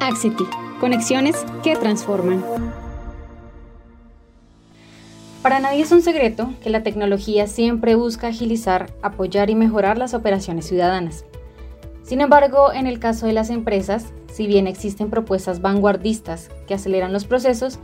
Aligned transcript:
Axity, 0.00 0.44
conexiones 0.80 1.36
que 1.62 1.76
transforman. 1.76 2.42
Para 5.42 5.60
nadie 5.60 5.82
es 5.82 5.92
un 5.92 6.00
secreto 6.00 6.54
que 6.62 6.70
la 6.70 6.82
tecnología 6.82 7.46
siempre 7.46 7.96
busca 7.96 8.28
agilizar, 8.28 8.90
apoyar 9.02 9.50
y 9.50 9.54
mejorar 9.54 9.98
las 9.98 10.14
operaciones 10.14 10.66
ciudadanas. 10.66 11.26
Sin 12.02 12.22
embargo, 12.22 12.72
en 12.72 12.86
el 12.86 12.98
caso 12.98 13.26
de 13.26 13.34
las 13.34 13.50
empresas, 13.50 14.06
si 14.32 14.46
bien 14.46 14.66
existen 14.66 15.10
propuestas 15.10 15.60
vanguardistas 15.60 16.48
que 16.66 16.72
aceleran 16.72 17.12
los 17.12 17.26
procesos, 17.26 17.78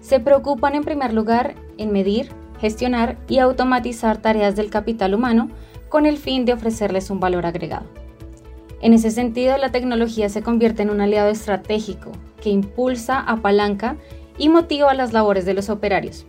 se 0.00 0.18
preocupan 0.18 0.74
en 0.74 0.82
primer 0.82 1.12
lugar 1.12 1.54
en 1.78 1.92
medir, 1.92 2.30
gestionar 2.60 3.18
y 3.28 3.38
automatizar 3.38 4.18
tareas 4.18 4.56
del 4.56 4.68
capital 4.68 5.14
humano 5.14 5.48
con 5.88 6.06
el 6.06 6.18
fin 6.18 6.44
de 6.44 6.54
ofrecerles 6.54 7.08
un 7.08 7.20
valor 7.20 7.46
agregado. 7.46 8.01
En 8.82 8.92
ese 8.92 9.12
sentido, 9.12 9.56
la 9.58 9.70
tecnología 9.70 10.28
se 10.28 10.42
convierte 10.42 10.82
en 10.82 10.90
un 10.90 11.00
aliado 11.00 11.30
estratégico 11.30 12.10
que 12.42 12.50
impulsa, 12.50 13.20
apalanca 13.20 13.96
y 14.36 14.48
motiva 14.48 14.92
las 14.92 15.12
labores 15.12 15.44
de 15.44 15.54
los 15.54 15.70
operarios. 15.70 16.26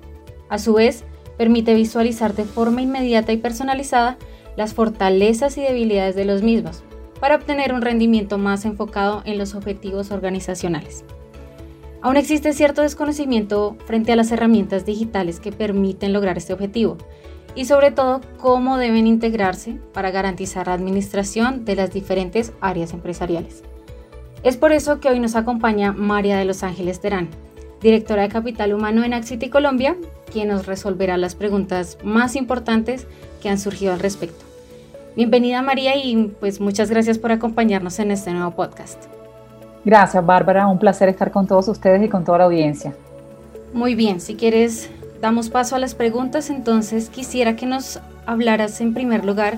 A 0.49 0.59
su 0.59 0.75
vez, 0.75 1.03
permite 1.35 1.73
visualizar 1.73 2.35
de 2.35 2.43
forma 2.43 2.83
inmediata 2.83 3.33
y 3.33 3.37
personalizada 3.37 4.17
las 4.55 4.75
fortalezas 4.75 5.57
y 5.57 5.61
debilidades 5.61 6.15
de 6.15 6.25
los 6.25 6.43
mismos 6.43 6.83
para 7.19 7.35
obtener 7.35 7.73
un 7.73 7.81
rendimiento 7.81 8.37
más 8.37 8.65
enfocado 8.65 9.23
en 9.25 9.39
los 9.39 9.55
objetivos 9.55 10.11
organizacionales. 10.11 11.05
Aún 12.01 12.17
existe 12.17 12.53
cierto 12.53 12.81
desconocimiento 12.81 13.77
frente 13.85 14.11
a 14.11 14.15
las 14.15 14.31
herramientas 14.31 14.85
digitales 14.85 15.39
que 15.39 15.53
permiten 15.53 16.13
lograr 16.13 16.37
este 16.37 16.53
objetivo, 16.53 16.97
y 17.55 17.65
sobre 17.65 17.91
todo 17.91 18.21
cómo 18.37 18.77
deben 18.77 19.07
integrarse 19.07 19.77
para 19.93 20.11
garantizar 20.11 20.67
la 20.67 20.73
administración 20.73 21.65
de 21.65 21.75
las 21.75 21.91
diferentes 21.91 22.53
áreas 22.61 22.93
empresariales. 22.93 23.63
Es 24.43 24.57
por 24.57 24.71
eso 24.71 24.99
que 24.99 25.09
hoy 25.09 25.19
nos 25.19 25.35
acompaña 25.35 25.93
María 25.93 26.37
de 26.37 26.45
Los 26.45 26.63
Ángeles 26.63 26.99
Terán, 26.99 27.29
directora 27.81 28.23
de 28.23 28.29
Capital 28.29 28.73
Humano 28.73 29.03
en 29.03 29.13
Axity 29.13 29.49
Colombia, 29.49 29.95
quien 30.31 30.49
nos 30.49 30.65
resolverá 30.65 31.17
las 31.17 31.35
preguntas 31.35 31.97
más 32.03 32.35
importantes 32.35 33.07
que 33.41 33.49
han 33.49 33.59
surgido 33.59 33.93
al 33.93 33.99
respecto. 33.99 34.43
Bienvenida 35.15 35.61
María 35.61 35.95
y 35.95 36.33
pues 36.39 36.59
muchas 36.59 36.89
gracias 36.89 37.19
por 37.19 37.31
acompañarnos 37.31 37.99
en 37.99 38.11
este 38.11 38.31
nuevo 38.31 38.51
podcast. 38.51 39.03
Gracias 39.85 40.25
Bárbara, 40.25 40.67
un 40.67 40.79
placer 40.79 41.07
estar 41.09 41.29
con 41.29 41.45
todos 41.45 41.67
ustedes 41.67 42.03
y 42.03 42.09
con 42.09 42.23
toda 42.23 42.39
la 42.39 42.43
audiencia. 42.45 42.95
Muy 43.73 43.95
bien, 43.95 44.19
si 44.19 44.35
quieres 44.35 44.89
damos 45.23 45.49
paso 45.49 45.77
a 45.77 45.79
las 45.79 45.95
preguntas, 45.95 46.49
entonces 46.49 47.09
quisiera 47.09 47.55
que 47.55 47.65
nos 47.65 48.01
hablaras 48.25 48.81
en 48.81 48.93
primer 48.93 49.23
lugar 49.23 49.57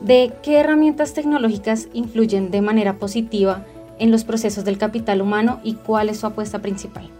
de 0.00 0.32
qué 0.44 0.60
herramientas 0.60 1.12
tecnológicas 1.12 1.88
influyen 1.92 2.52
de 2.52 2.62
manera 2.62 2.92
positiva 2.92 3.64
en 3.98 4.12
los 4.12 4.22
procesos 4.22 4.64
del 4.64 4.78
capital 4.78 5.22
humano 5.22 5.58
y 5.64 5.74
cuál 5.74 6.08
es 6.08 6.20
su 6.20 6.26
apuesta 6.28 6.60
principal. 6.60 7.10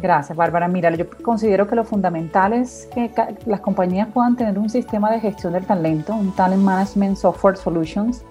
Gracias, 0.00 0.34
Bárbara. 0.34 0.66
Mira, 0.66 0.90
yo 0.94 1.04
considero 1.22 1.66
que 1.66 1.76
lo 1.76 1.84
fundamental 1.84 2.54
es 2.54 2.88
que 2.94 3.10
las 3.44 3.60
compañías 3.60 4.08
puedan 4.08 4.34
tener 4.34 4.58
un 4.58 4.70
sistema 4.70 5.12
de 5.12 5.20
gestión 5.20 5.52
del 5.52 5.66
talento, 5.66 6.14
un 6.14 6.34
Talent 6.34 6.62
Management 6.62 7.18
Software 7.18 7.58
Solutions. 7.58 8.24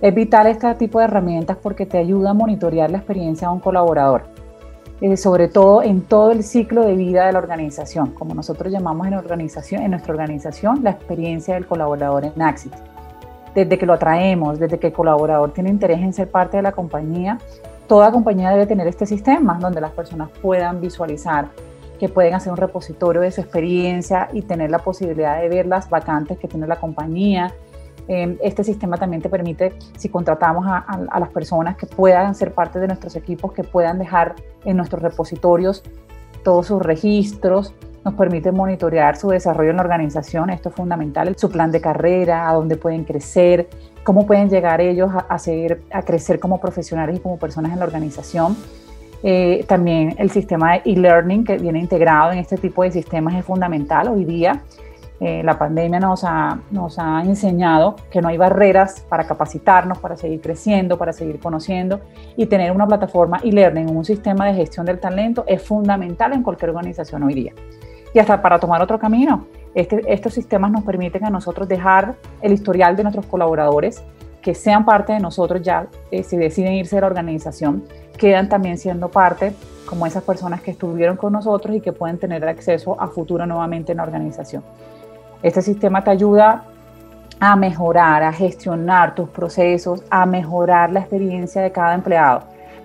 Es 0.00 0.14
vital 0.14 0.46
este 0.46 0.74
tipo 0.76 1.00
de 1.00 1.04
herramientas 1.04 1.58
porque 1.62 1.84
te 1.84 1.98
ayuda 1.98 2.30
a 2.30 2.34
monitorear 2.34 2.90
la 2.90 2.96
experiencia 2.96 3.48
de 3.48 3.54
un 3.54 3.60
colaborador. 3.60 4.31
Eh, 5.02 5.16
sobre 5.16 5.48
todo 5.48 5.82
en 5.82 6.02
todo 6.02 6.30
el 6.30 6.44
ciclo 6.44 6.84
de 6.84 6.94
vida 6.94 7.26
de 7.26 7.32
la 7.32 7.40
organización, 7.40 8.12
como 8.12 8.34
nosotros 8.34 8.72
llamamos 8.72 9.08
en, 9.08 9.14
organización, 9.14 9.82
en 9.82 9.90
nuestra 9.90 10.12
organización 10.12 10.84
la 10.84 10.90
experiencia 10.90 11.54
del 11.54 11.66
colaborador 11.66 12.24
en 12.24 12.40
Axit. 12.40 12.72
Desde 13.52 13.78
que 13.78 13.84
lo 13.84 13.94
atraemos, 13.94 14.60
desde 14.60 14.78
que 14.78 14.86
el 14.86 14.92
colaborador 14.92 15.52
tiene 15.52 15.70
interés 15.70 15.98
en 15.98 16.12
ser 16.12 16.30
parte 16.30 16.58
de 16.58 16.62
la 16.62 16.70
compañía, 16.70 17.38
toda 17.88 18.12
compañía 18.12 18.50
debe 18.50 18.64
tener 18.64 18.86
este 18.86 19.04
sistema 19.04 19.58
donde 19.60 19.80
las 19.80 19.90
personas 19.90 20.30
puedan 20.40 20.80
visualizar 20.80 21.48
que 21.98 22.08
pueden 22.08 22.34
hacer 22.34 22.52
un 22.52 22.58
repositorio 22.58 23.22
de 23.22 23.32
su 23.32 23.40
experiencia 23.40 24.28
y 24.32 24.42
tener 24.42 24.70
la 24.70 24.78
posibilidad 24.78 25.40
de 25.40 25.48
ver 25.48 25.66
las 25.66 25.90
vacantes 25.90 26.38
que 26.38 26.46
tiene 26.46 26.68
la 26.68 26.76
compañía, 26.76 27.52
Em, 28.08 28.36
este 28.42 28.64
sistema 28.64 28.96
también 28.96 29.22
te 29.22 29.28
permite, 29.28 29.74
si 29.96 30.08
contratamos 30.08 30.66
a, 30.66 31.18
las 31.18 31.28
personas 31.30 31.76
que 31.76 31.86
puedan 31.86 32.34
ser 32.34 32.52
parte 32.52 32.80
de 32.80 32.88
nuestros 32.88 33.14
equipos, 33.16 33.52
que 33.52 33.62
puedan 33.62 33.98
dejar 33.98 34.34
en 34.64 34.76
nuestros 34.76 35.02
repositorios 35.02 35.82
todos 36.42 36.66
sus 36.66 36.82
registros, 36.82 37.74
nos 38.04 38.14
permite 38.14 38.50
monitorear 38.50 39.16
su 39.16 39.28
desarrollo 39.28 39.70
en 39.70 39.76
la 39.76 39.82
organización, 39.82 40.50
esto 40.50 40.70
es 40.70 40.74
fundamental, 40.74 41.36
su 41.36 41.48
plan 41.48 41.70
de 41.70 41.80
carrera, 41.80 42.48
a 42.48 42.54
dónde 42.54 42.76
pueden 42.76 43.04
crecer, 43.04 43.68
cómo 44.02 44.26
pueden 44.26 44.50
llegar 44.50 44.80
ellos 44.80 45.10
a, 45.28 45.38
seguir, 45.38 45.82
a 45.92 46.02
crecer 46.02 46.40
como 46.40 46.60
profesionales 46.60 47.18
y 47.18 47.20
como 47.20 47.38
personas 47.38 47.72
en 47.72 47.78
la 47.78 47.84
organización. 47.84 48.56
Eh, 49.22 49.64
también 49.68 50.16
el 50.18 50.30
sistema 50.30 50.72
de 50.72 50.82
e-learning 50.84 51.44
que 51.44 51.56
viene 51.56 51.78
integrado 51.78 52.32
en 52.32 52.38
este 52.38 52.56
tipo 52.56 52.82
de 52.82 52.90
sistemas 52.90 53.36
es 53.36 53.44
fundamental 53.44 54.08
hoy 54.08 54.24
día. 54.24 54.62
Eh, 55.24 55.40
la 55.44 55.56
pandemia 55.56 56.00
nos 56.00 56.24
ha, 56.24 56.58
nos 56.72 56.98
ha 56.98 57.22
enseñado 57.22 57.94
que 58.10 58.20
no 58.20 58.26
hay 58.26 58.36
barreras 58.36 59.06
para 59.08 59.22
capacitarnos, 59.22 59.98
para 59.98 60.16
seguir 60.16 60.40
creciendo, 60.40 60.98
para 60.98 61.12
seguir 61.12 61.38
conociendo 61.38 62.00
y 62.36 62.46
tener 62.46 62.72
una 62.72 62.88
plataforma 62.88 63.38
e-learning, 63.44 63.88
un 63.96 64.04
sistema 64.04 64.46
de 64.46 64.54
gestión 64.54 64.84
del 64.84 64.98
talento 64.98 65.44
es 65.46 65.62
fundamental 65.62 66.32
en 66.32 66.42
cualquier 66.42 66.70
organización 66.70 67.22
hoy 67.22 67.34
día. 67.34 67.52
Y 68.12 68.18
hasta 68.18 68.42
para 68.42 68.58
tomar 68.58 68.82
otro 68.82 68.98
camino, 68.98 69.46
este, 69.76 70.02
estos 70.12 70.34
sistemas 70.34 70.72
nos 70.72 70.82
permiten 70.82 71.24
a 71.24 71.30
nosotros 71.30 71.68
dejar 71.68 72.16
el 72.40 72.52
historial 72.52 72.96
de 72.96 73.04
nuestros 73.04 73.26
colaboradores 73.26 74.02
que 74.40 74.56
sean 74.56 74.84
parte 74.84 75.12
de 75.12 75.20
nosotros 75.20 75.62
ya, 75.62 75.86
eh, 76.10 76.24
si 76.24 76.36
deciden 76.36 76.72
irse 76.72 76.96
de 76.96 77.02
la 77.02 77.06
organización, 77.06 77.84
quedan 78.18 78.48
también 78.48 78.76
siendo 78.76 79.08
parte 79.08 79.54
como 79.86 80.04
esas 80.04 80.24
personas 80.24 80.62
que 80.62 80.72
estuvieron 80.72 81.16
con 81.16 81.32
nosotros 81.32 81.76
y 81.76 81.80
que 81.80 81.92
pueden 81.92 82.18
tener 82.18 82.44
acceso 82.48 83.00
a 83.00 83.06
futuro 83.06 83.46
nuevamente 83.46 83.92
en 83.92 83.98
la 83.98 84.02
organización. 84.02 84.64
Este 85.42 85.60
sistema 85.60 86.04
te 86.04 86.10
ayuda 86.10 86.64
a 87.40 87.56
mejorar, 87.56 88.22
a 88.22 88.32
gestionar 88.32 89.16
tus 89.16 89.28
procesos, 89.28 90.04
a 90.10 90.24
mejorar 90.24 90.92
la 90.92 91.00
experiencia 91.00 91.60
de 91.60 91.72
cada 91.72 91.94
empleado, 91.94 92.42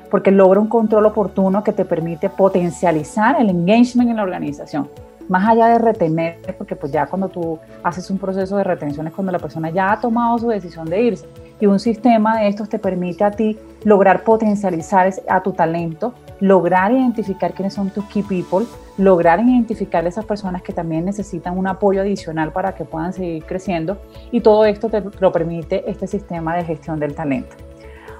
porque 0.09 0.31
logra 0.31 0.59
un 0.59 0.67
control 0.67 1.05
oportuno 1.05 1.63
que 1.63 1.71
te 1.71 1.85
permite 1.85 2.29
potencializar 2.29 3.39
el 3.39 3.51
engagement 3.51 4.09
en 4.09 4.15
la 4.15 4.23
organización. 4.23 4.89
Más 5.29 5.47
allá 5.47 5.67
de 5.67 5.77
retener, 5.77 6.37
porque 6.57 6.75
pues 6.75 6.91
ya 6.91 7.05
cuando 7.05 7.29
tú 7.29 7.59
haces 7.83 8.09
un 8.09 8.17
proceso 8.17 8.57
de 8.57 8.63
retención 8.63 9.05
es 9.05 9.13
cuando 9.13 9.31
la 9.31 9.39
persona 9.39 9.69
ya 9.69 9.91
ha 9.91 10.01
tomado 10.01 10.39
su 10.39 10.47
decisión 10.47 10.89
de 10.89 11.01
irse. 11.01 11.27
Y 11.59 11.67
un 11.67 11.79
sistema 11.79 12.39
de 12.39 12.47
estos 12.47 12.69
te 12.69 12.79
permite 12.79 13.23
a 13.23 13.31
ti 13.31 13.59
lograr 13.83 14.23
potencializar 14.23 15.11
a 15.29 15.43
tu 15.43 15.51
talento, 15.51 16.13
lograr 16.39 16.91
identificar 16.91 17.53
quiénes 17.53 17.73
son 17.73 17.89
tus 17.89 18.05
key 18.05 18.23
people, 18.23 18.65
lograr 18.97 19.39
identificar 19.39 20.05
esas 20.07 20.25
personas 20.25 20.61
que 20.61 20.73
también 20.73 21.05
necesitan 21.05 21.57
un 21.57 21.67
apoyo 21.67 22.01
adicional 22.01 22.51
para 22.51 22.73
que 22.73 22.83
puedan 22.83 23.13
seguir 23.13 23.45
creciendo 23.45 23.97
y 24.31 24.41
todo 24.41 24.65
esto 24.65 24.89
te 24.89 25.03
lo 25.19 25.31
permite 25.31 25.89
este 25.89 26.07
sistema 26.07 26.55
de 26.55 26.63
gestión 26.63 26.99
del 26.99 27.13
talento. 27.13 27.55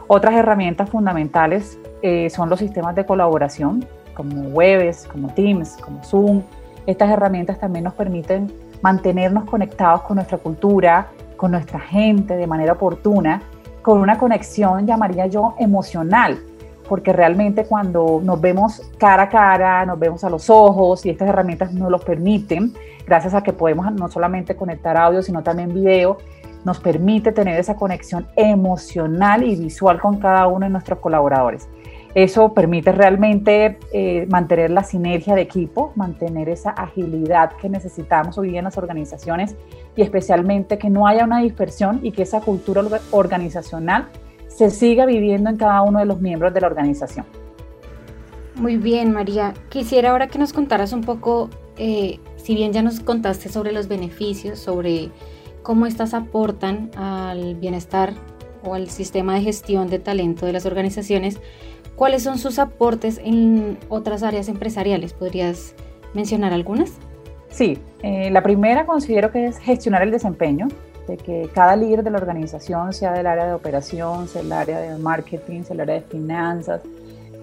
Otras 0.07 0.35
herramientas 0.35 0.89
fundamentales 0.89 1.77
eh, 2.01 2.29
son 2.29 2.49
los 2.49 2.59
sistemas 2.59 2.95
de 2.95 3.05
colaboración 3.05 3.85
como 4.13 4.49
Webes, 4.49 5.07
como 5.11 5.33
Teams, 5.33 5.77
como 5.77 6.03
Zoom. 6.03 6.41
Estas 6.85 7.09
herramientas 7.09 7.59
también 7.59 7.83
nos 7.83 7.93
permiten 7.93 8.51
mantenernos 8.81 9.45
conectados 9.45 10.03
con 10.03 10.16
nuestra 10.16 10.37
cultura, 10.37 11.09
con 11.35 11.51
nuestra 11.51 11.79
gente 11.79 12.35
de 12.35 12.47
manera 12.47 12.73
oportuna, 12.73 13.41
con 13.81 13.99
una 13.99 14.17
conexión, 14.17 14.87
llamaría 14.87 15.27
yo, 15.27 15.55
emocional, 15.59 16.39
porque 16.87 17.13
realmente 17.13 17.65
cuando 17.65 18.21
nos 18.23 18.39
vemos 18.39 18.81
cara 18.97 19.23
a 19.23 19.29
cara, 19.29 19.85
nos 19.85 19.99
vemos 19.99 20.23
a 20.23 20.29
los 20.29 20.49
ojos 20.49 21.05
y 21.05 21.09
estas 21.09 21.29
herramientas 21.29 21.73
nos 21.73 21.91
lo 21.91 21.99
permiten, 21.99 22.73
gracias 23.05 23.33
a 23.33 23.43
que 23.43 23.53
podemos 23.53 23.91
no 23.93 24.09
solamente 24.09 24.55
conectar 24.55 24.97
audio, 24.97 25.21
sino 25.21 25.43
también 25.43 25.73
video, 25.73 26.17
nos 26.65 26.79
permite 26.79 27.31
tener 27.31 27.59
esa 27.59 27.75
conexión 27.75 28.27
emocional 28.35 29.43
y 29.43 29.55
visual 29.55 29.99
con 29.99 30.17
cada 30.17 30.47
uno 30.47 30.65
de 30.65 30.71
nuestros 30.71 30.99
colaboradores. 30.99 31.67
Eso 32.16 32.53
permite 32.53 32.91
realmente 32.91 33.78
eh, 33.93 34.25
mantener 34.29 34.72
la 34.72 34.83
sinergia 34.83 35.35
de 35.35 35.41
equipo, 35.41 35.91
mantener 35.95 36.49
esa 36.49 36.72
agilidad 36.72 37.51
que 37.61 37.69
necesitamos 37.69 38.37
hoy 38.37 38.57
en 38.57 38.63
las 38.63 38.78
organizaciones 38.78 39.55
y 39.95 40.01
especialmente 40.01 40.78
que 40.78 40.90
no 40.90 41.05
haya 41.05 41.25
una 41.25 41.41
dispersión 41.41 41.99
y 42.01 42.11
que 42.11 42.23
esa 42.23 42.41
cultura 42.41 42.81
organizacional 43.11 44.07
se 44.47 44.70
siga 44.70 45.05
viviendo 45.05 45.49
en 45.49 45.58
cada 45.58 45.82
uno 45.82 45.99
de 45.99 46.05
los 46.05 46.20
miembros 46.22 46.53
de 46.53 46.61
la 46.61 46.67
organización. 46.67 47.26
Muy 48.55 48.78
bien, 48.78 49.11
María. 49.11 49.53
Quisiera 49.70 50.11
ahora 50.11 50.28
que 50.28 50.40
nos 50.40 50.52
contaras 50.52 50.91
un 50.91 51.02
poco, 51.02 51.49
eh, 51.78 52.20
si 52.38 52.55
bien 52.55 52.73
ya 52.73 52.82
nos 52.82 52.99
contaste 52.99 53.49
sobre 53.49 53.72
los 53.72 53.88
beneficios, 53.88 54.58
sobre 54.58 55.11
cómo 55.61 55.85
estas 55.85 56.14
aportan 56.14 56.90
al 56.96 57.55
bienestar 57.55 58.14
o 58.64 58.73
al 58.73 58.90
sistema 58.90 59.35
de 59.35 59.41
gestión 59.41 59.90
de 59.90 59.99
talento 59.99 60.47
de 60.47 60.53
las 60.53 60.66
organizaciones, 60.66 61.40
¿cuáles 61.96 62.23
son 62.23 62.40
sus 62.40 62.58
aportes 62.58 63.22
en 63.23 63.78
otras 63.90 64.23
áreas 64.23 64.50
empresariales? 64.50 65.14
¿Podrías 65.14 65.76
mencionar 66.16 66.52
algunas? 66.52 66.93
Sí, 67.50 67.78
eh, 68.02 68.32
la 68.32 68.41
primera 68.41 68.85
considero 68.85 69.32
que 69.32 69.46
es 69.46 69.59
gestionar 69.59 70.02
el 70.02 70.11
desempeño 70.11 70.67
de 71.07 71.17
que 71.17 71.49
cada 71.53 71.75
líder 71.75 72.03
de 72.03 72.11
la 72.11 72.17
organización, 72.17 72.93
sea 72.93 73.13
del 73.13 73.27
área 73.27 73.45
de 73.45 73.53
operación, 73.53 74.27
sea 74.27 74.41
del 74.41 74.51
área 74.51 74.79
de 74.79 74.97
marketing, 74.97 75.63
sea 75.63 75.75
del 75.75 75.81
área 75.81 75.95
de 75.95 76.01
finanzas, 76.01 76.81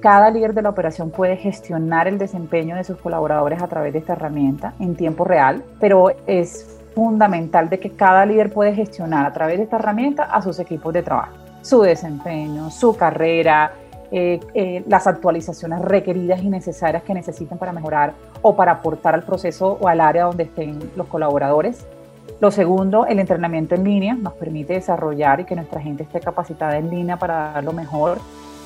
cada 0.00 0.30
líder 0.30 0.52
de 0.52 0.60
la 0.60 0.68
operación 0.68 1.10
puede 1.10 1.36
gestionar 1.36 2.06
el 2.06 2.18
desempeño 2.18 2.76
de 2.76 2.84
sus 2.84 2.98
colaboradores 2.98 3.62
a 3.62 3.68
través 3.68 3.94
de 3.94 4.00
esta 4.00 4.12
herramienta 4.12 4.74
en 4.78 4.96
tiempo 4.96 5.24
real, 5.24 5.64
pero 5.80 6.10
es 6.26 6.78
fundamental 6.94 7.70
de 7.70 7.78
que 7.78 7.90
cada 7.90 8.26
líder 8.26 8.52
puede 8.52 8.74
gestionar 8.74 9.24
a 9.24 9.32
través 9.32 9.56
de 9.56 9.64
esta 9.64 9.76
herramienta 9.76 10.24
a 10.24 10.42
sus 10.42 10.58
equipos 10.58 10.92
de 10.92 11.02
trabajo, 11.02 11.32
su 11.62 11.80
desempeño, 11.80 12.70
su 12.70 12.94
carrera, 12.94 13.72
eh, 14.10 14.38
eh, 14.52 14.84
las 14.86 15.06
actualizaciones 15.06 15.80
requeridas 15.80 16.42
y 16.42 16.48
necesarias 16.48 17.02
que 17.02 17.14
necesiten 17.14 17.58
para 17.58 17.72
mejorar 17.72 18.12
o 18.42 18.54
para 18.54 18.72
aportar 18.72 19.14
al 19.14 19.22
proceso 19.22 19.78
o 19.80 19.88
al 19.88 20.00
área 20.00 20.24
donde 20.24 20.44
estén 20.44 20.78
los 20.96 21.06
colaboradores. 21.06 21.84
Lo 22.40 22.50
segundo, 22.50 23.06
el 23.06 23.20
entrenamiento 23.20 23.74
en 23.74 23.84
línea 23.84 24.14
nos 24.14 24.34
permite 24.34 24.74
desarrollar 24.74 25.40
y 25.40 25.44
que 25.44 25.54
nuestra 25.54 25.80
gente 25.80 26.02
esté 26.02 26.20
capacitada 26.20 26.76
en 26.76 26.90
línea 26.90 27.16
para 27.16 27.52
dar 27.52 27.64
lo 27.64 27.72
mejor. 27.72 28.18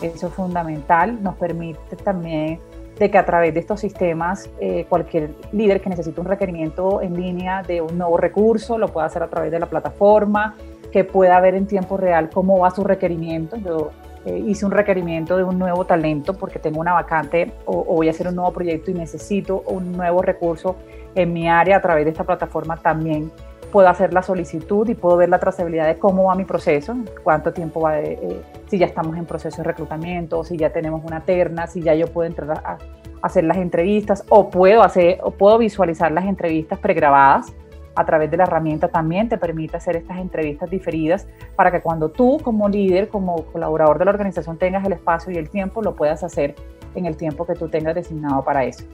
Eso 0.02 0.28
es 0.28 0.32
fundamental. 0.32 1.22
Nos 1.22 1.36
permite 1.36 1.96
también 2.02 2.58
de 2.98 3.10
que 3.10 3.18
a 3.18 3.24
través 3.24 3.54
de 3.54 3.60
estos 3.60 3.80
sistemas 3.80 4.50
eh, 4.58 4.86
cualquier 4.88 5.30
líder 5.52 5.80
que 5.80 5.90
necesite 5.90 6.20
un 6.20 6.26
requerimiento 6.26 7.00
en 7.00 7.14
línea 7.14 7.62
de 7.62 7.80
un 7.80 7.96
nuevo 7.96 8.16
recurso 8.16 8.76
lo 8.76 8.88
pueda 8.88 9.06
hacer 9.06 9.22
a 9.22 9.28
través 9.28 9.52
de 9.52 9.60
la 9.60 9.66
plataforma, 9.66 10.56
que 10.90 11.04
pueda 11.04 11.38
ver 11.40 11.54
en 11.54 11.66
tiempo 11.66 11.96
real 11.96 12.30
cómo 12.30 12.58
va 12.58 12.70
su 12.70 12.82
requerimiento. 12.82 13.56
Yo 13.56 13.90
eh, 14.24 14.42
hice 14.46 14.66
un 14.66 14.72
requerimiento 14.72 15.36
de 15.36 15.44
un 15.44 15.58
nuevo 15.58 15.84
talento 15.84 16.34
porque 16.34 16.58
tengo 16.58 16.80
una 16.80 16.92
vacante 16.92 17.52
o, 17.66 17.84
voy 17.84 18.08
a 18.08 18.10
hacer 18.10 18.26
un 18.26 18.34
nuevo 18.34 18.52
proyecto 18.52 18.90
y 18.90 18.94
necesito 18.94 19.62
un 19.66 19.92
nuevo 19.92 20.22
recurso 20.22 20.76
en 21.14 21.32
mi 21.32 21.48
área 21.48 21.76
a 21.76 21.80
través 21.80 22.04
de 22.04 22.10
esta 22.10 22.24
plataforma 22.24 22.76
también 22.76 23.30
puedo 23.70 23.88
hacer 23.88 24.12
la 24.12 24.22
solicitud 24.22 24.88
y 24.88 24.94
puedo 24.94 25.16
ver 25.16 25.28
la 25.28 25.38
trazabilidad 25.38 25.86
de 25.86 25.96
cómo 25.96 26.24
va 26.24 26.34
mi 26.34 26.44
proceso, 26.44 26.96
cuánto 27.22 27.52
tiempo 27.52 27.80
va, 27.80 28.00
eh, 28.00 28.42
si 28.68 28.78
ya 28.78 28.86
estamos 28.86 29.16
en 29.16 29.26
proceso 29.26 29.58
de 29.58 29.64
reclutamiento, 29.64 30.44
si 30.44 30.56
ya 30.56 30.70
tenemos 30.70 31.04
una 31.04 31.20
terna, 31.20 31.66
si 31.66 31.82
ya 31.82 31.94
yo 31.94 32.06
puedo 32.06 32.26
entrar 32.26 32.50
a, 32.64 32.78
hacer 33.20 33.44
las 33.44 33.56
entrevistas 33.56 34.24
o 34.28 34.48
puedo 34.48 34.82
hacer 34.82 35.18
o 35.22 35.32
puedo 35.32 35.58
visualizar 35.58 36.12
las 36.12 36.24
entrevistas 36.24 36.78
pregrabadas 36.78 37.52
a 37.96 38.04
través 38.04 38.30
de 38.30 38.36
la 38.36 38.44
herramienta 38.44 38.86
también 38.86 39.28
te 39.28 39.36
permite 39.38 39.76
hacer 39.76 39.96
estas 39.96 40.18
entrevistas 40.18 40.70
diferidas 40.70 41.26
para 41.56 41.72
que 41.72 41.80
cuando 41.80 42.10
tú 42.10 42.38
como 42.44 42.68
líder, 42.68 43.08
como 43.08 43.44
colaborador 43.46 43.98
de 43.98 44.04
la 44.04 44.12
organización 44.12 44.56
tengas 44.56 44.86
el 44.86 44.92
espacio 44.92 45.32
y 45.32 45.36
el 45.36 45.50
tiempo, 45.50 45.82
lo 45.82 45.96
puedas 45.96 46.22
hacer 46.22 46.54
en 46.94 47.06
el 47.06 47.16
tiempo 47.16 47.44
que 47.44 47.54
tú 47.54 47.68
tengas 47.68 47.96
designado 47.96 48.44
para 48.44 48.64
eso. 48.64 48.84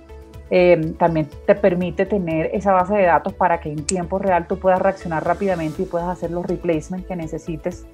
Eh, 0.51 0.95
también 0.99 1.29
te 1.47 1.55
permite 1.55 2.07
tener 2.07 2.51
esa 2.53 2.73
base 2.73 2.95
de 2.95 3.05
datos 3.05 3.33
para 3.33 3.61
que 3.61 3.71
en 3.71 3.85
tiempo 3.87 4.19
real 4.19 4.47
tú 4.47 4.59
puedas 4.59 4.81
reaccionar 4.81 5.25
rápidamente 5.25 5.83
y 5.83 5.87
puedas 5.87 6.09
hacer 6.09 6.31
los 6.31 6.45
replacements 6.45 7.07
que 7.07 7.17
necesites 7.17 7.87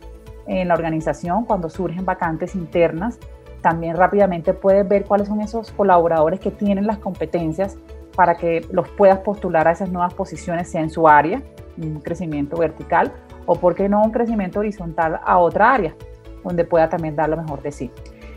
en 0.47 0.69
la 0.69 0.75
organización 0.75 1.45
cuando 1.45 1.71
surgen 1.71 2.05
vacantes 2.05 2.55
internas. 2.55 3.19
También 3.63 3.97
rápidamente 3.97 4.53
puedes 4.53 4.89
ver 4.89 5.05
cuáles 5.05 5.29
son 5.29 5.41
esos 5.41 5.71
colaboradores 5.71 6.41
que 6.41 6.51
tienen 6.51 6.87
las 6.87 6.99
competencias 6.99 7.77
para 8.17 8.37
que 8.37 8.67
los 8.73 8.89
puedas 8.89 9.21
postular 9.21 9.69
a 9.69 9.73
esas 9.73 9.91
nuevas 9.91 10.15
posiciones, 10.15 10.69
sea 10.69 10.81
en 10.81 10.91
su 10.91 11.07
área, 11.07 11.43
un 11.79 12.01
crecimiento 12.01 12.57
vertical, 12.57 13.13
o 13.47 13.55
por 13.55 13.75
qué 13.75 13.89
no 13.89 14.03
un 14.03 14.11
crecimiento 14.11 14.61
horizontal 14.61 15.21
a 15.25 15.39
otra 15.39 15.73
área, 15.73 15.95
donde 16.43 16.65
pueda 16.65 16.89
también 16.89 17.15
dar 17.15 17.29
lo 17.29 17.37
mejor 17.37 17.63
de 17.63 17.71
sí. 17.71 17.91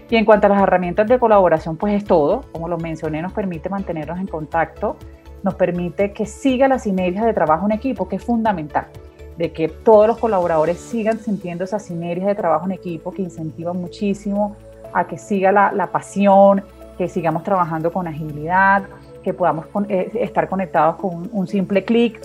Y 0.10 0.16
en 0.16 0.26
cuanto 0.26 0.48
a 0.48 0.50
las 0.50 0.62
herramientas 0.62 1.08
de 1.08 1.18
colaboración, 1.18 1.78
pues 1.78 1.94
es 1.94 2.06
todo. 2.06 2.44
Como 2.52 2.68
lo 2.68 2.78
mencioné, 2.78 3.22
nos 3.22 3.34
permite 3.34 3.70
mantenernos 3.70 4.20
en 4.20 4.28
contacto, 4.28 4.98
nos 5.44 5.56
permite 5.56 6.14
que 6.14 6.26
siga 6.26 6.68
la 6.68 6.80
sinergia 6.80 7.26
de 7.26 7.34
trabajo 7.34 7.66
en 7.66 7.74
equipo, 7.74 8.08
que 8.08 8.18
es 8.18 8.24
fundamental, 8.24 8.88
de 9.38 9.52
que 9.52 9.68
todos 9.68 10.08
los 10.08 10.18
colaboradores 10.18 10.78
sigan 10.78 11.20
sintiendo 11.20 11.64
esa 11.64 11.80
sinergia 11.80 12.28
de 12.28 12.36
trabajo 12.36 12.66
en 12.66 12.74
equipo 12.74 13.12
que 13.12 13.22
incentiva 13.22 13.74
muchísimo 13.74 14.56
a 14.94 15.08
que 15.08 15.18
siga 15.18 15.52
la, 15.52 15.88
pasión, 15.92 16.64
que 16.98 17.10
sigamos 17.10 17.44
trabajando 17.44 17.92
con 17.92 18.08
agilidad, 18.08 18.84
que 19.24 19.34
podamos 19.34 19.66
eh, 19.90 20.12
estar 20.16 20.48
conectados 20.48 20.98
con 20.98 21.30
un, 21.32 21.48
simple 21.48 21.84
clic, 21.84 22.20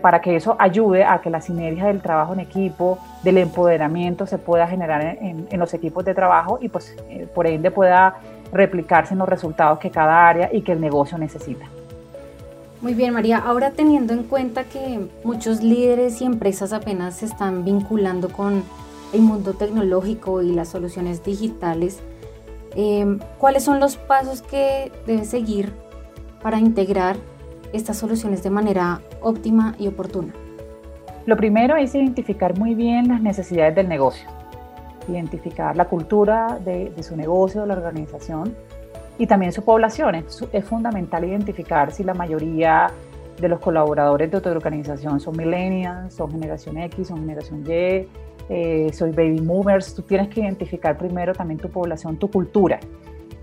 para 0.00 0.20
que 0.20 0.36
eso 0.36 0.56
ayude 0.58 1.04
a 1.04 1.20
que 1.20 1.30
la 1.30 1.40
sinergia 1.40 1.86
del 1.86 2.00
trabajo 2.00 2.32
en 2.34 2.40
equipo, 2.40 2.98
del 3.22 3.38
empoderamiento 3.38 4.26
se 4.26 4.38
pueda 4.38 4.66
generar 4.66 5.18
en, 5.20 5.46
los 5.58 5.74
equipos 5.74 6.04
de 6.04 6.14
trabajo 6.14 6.58
y 6.60 6.68
pues 6.68 6.96
eh, 7.08 7.26
por 7.34 7.46
ende 7.46 7.70
pueda 7.70 8.16
replicarse 8.52 9.14
en 9.14 9.18
los 9.18 9.28
resultados 9.28 9.78
que 9.78 9.90
cada 9.90 10.28
área 10.28 10.50
y 10.52 10.62
que 10.62 10.72
el 10.72 10.80
negocio 10.80 11.18
necesita. 11.18 11.66
Muy 12.80 12.94
bien, 12.94 13.14
María. 13.14 13.38
Ahora 13.38 13.70
teniendo 13.70 14.12
en 14.12 14.24
cuenta 14.24 14.64
que 14.64 15.00
muchos 15.24 15.62
líderes 15.62 16.20
y 16.20 16.24
empresas 16.24 16.72
apenas 16.72 17.16
se 17.16 17.26
están 17.26 17.64
vinculando 17.64 18.28
con 18.28 18.64
el 19.12 19.20
mundo 19.20 19.54
tecnológico 19.54 20.42
y 20.42 20.52
las 20.52 20.68
soluciones 20.68 21.22
digitales, 21.24 22.00
eh, 22.74 23.18
¿cuáles 23.38 23.64
son 23.64 23.80
los 23.80 23.96
pasos 23.96 24.42
que 24.42 24.90
debe 25.06 25.24
seguir 25.24 25.72
para 26.42 26.58
integrar 26.58 27.16
estas 27.72 27.96
soluciones 27.96 28.42
de 28.42 28.50
manera 28.50 29.00
óptima 29.20 29.74
y 29.78 29.88
oportuna? 29.88 30.32
Lo 31.24 31.36
primero 31.36 31.76
es 31.76 31.94
identificar 31.94 32.58
muy 32.58 32.74
bien 32.74 33.08
las 33.08 33.22
necesidades 33.22 33.76
del 33.76 33.88
negocio, 33.88 34.28
identificar 35.08 35.76
la 35.76 35.84
cultura 35.84 36.58
de, 36.64 36.92
su 37.02 37.16
negocio, 37.16 37.60
de 37.60 37.68
la 37.68 37.74
organización 37.74 38.54
y 39.18 39.26
también 39.28 39.52
su 39.52 39.64
población. 39.64 40.16
Es, 40.16 40.44
fundamental 40.64 41.24
identificar 41.24 41.92
si 41.92 42.02
la 42.02 42.14
mayoría 42.14 42.90
de 43.40 43.48
los 43.48 43.60
colaboradores 43.60 44.32
de 44.32 44.40
tu 44.40 44.48
organización 44.48 45.20
son 45.20 45.36
millennials, 45.36 46.14
son 46.14 46.32
generación 46.32 46.78
X, 46.78 47.06
son 47.08 47.20
generación 47.20 47.64
Y, 47.66 48.08
eh, 48.48 48.90
soy 48.92 49.12
baby 49.12 49.40
movers. 49.40 49.94
Tú 49.94 50.02
tienes 50.02 50.28
que 50.28 50.40
identificar 50.40 50.98
primero 50.98 51.32
también 51.34 51.60
tu 51.60 51.68
población, 51.68 52.16
tu 52.16 52.28
cultura. 52.28 52.80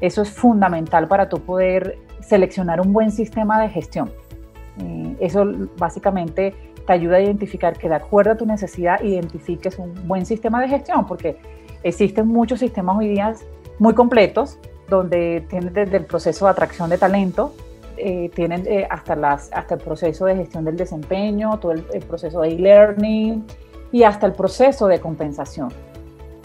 Eso 0.02 0.22
es 0.22 0.30
fundamental 0.30 1.08
para 1.08 1.30
tu 1.30 1.40
poder 1.40 1.98
seleccionar 2.22 2.82
un 2.82 2.94
buen 2.94 3.12
sistema 3.12 3.62
de 3.62 3.70
gestión. 3.70 4.12
Eh, 4.82 5.16
eso 5.20 5.46
básicamente 5.78 6.54
te 6.86 6.94
ayuda 6.94 7.18
a 7.18 7.22
identificar 7.22 7.78
que 7.78 7.90
de 7.90 7.96
acuerdo 7.96 8.32
a 8.32 8.36
tu 8.36 8.46
necesidad 8.46 9.02
identifiques 9.02 9.78
un 9.78 9.94
buen 10.08 10.26
sistema 10.26 10.62
de 10.62 10.70
gestión, 10.70 11.06
porque 11.06 11.38
existen 11.84 12.28
muchos 12.28 12.60
sistemas 12.60 12.98
hoy 12.98 13.10
día 13.10 13.34
muy 13.78 13.94
completos, 13.94 14.58
donde 14.88 15.46
tienes 15.50 15.74
desde 15.74 15.98
el 15.98 16.06
proceso 16.06 16.46
de 16.46 16.52
atracción 16.52 16.90
de 16.90 16.98
talento, 16.98 17.54
eh, 17.98 18.32
tienen 18.34 18.66
eh, 18.66 18.88
hasta, 18.90 19.16
las, 19.16 19.52
hasta 19.54 19.76
el 19.76 19.82
proceso 19.82 20.26
de 20.26 20.36
gestión 20.36 20.64
del 20.66 20.78
desempeño, 20.78 21.60
todo 21.60 21.74
el, 21.74 21.86
el 21.94 22.02
proceso 22.02 22.42
de 22.42 22.50
e-learning 22.50 23.46
y 23.92 24.04
hasta 24.04 24.26
el 24.26 24.34
proceso 24.34 24.88
de 24.88 25.00
compensación 25.00 25.70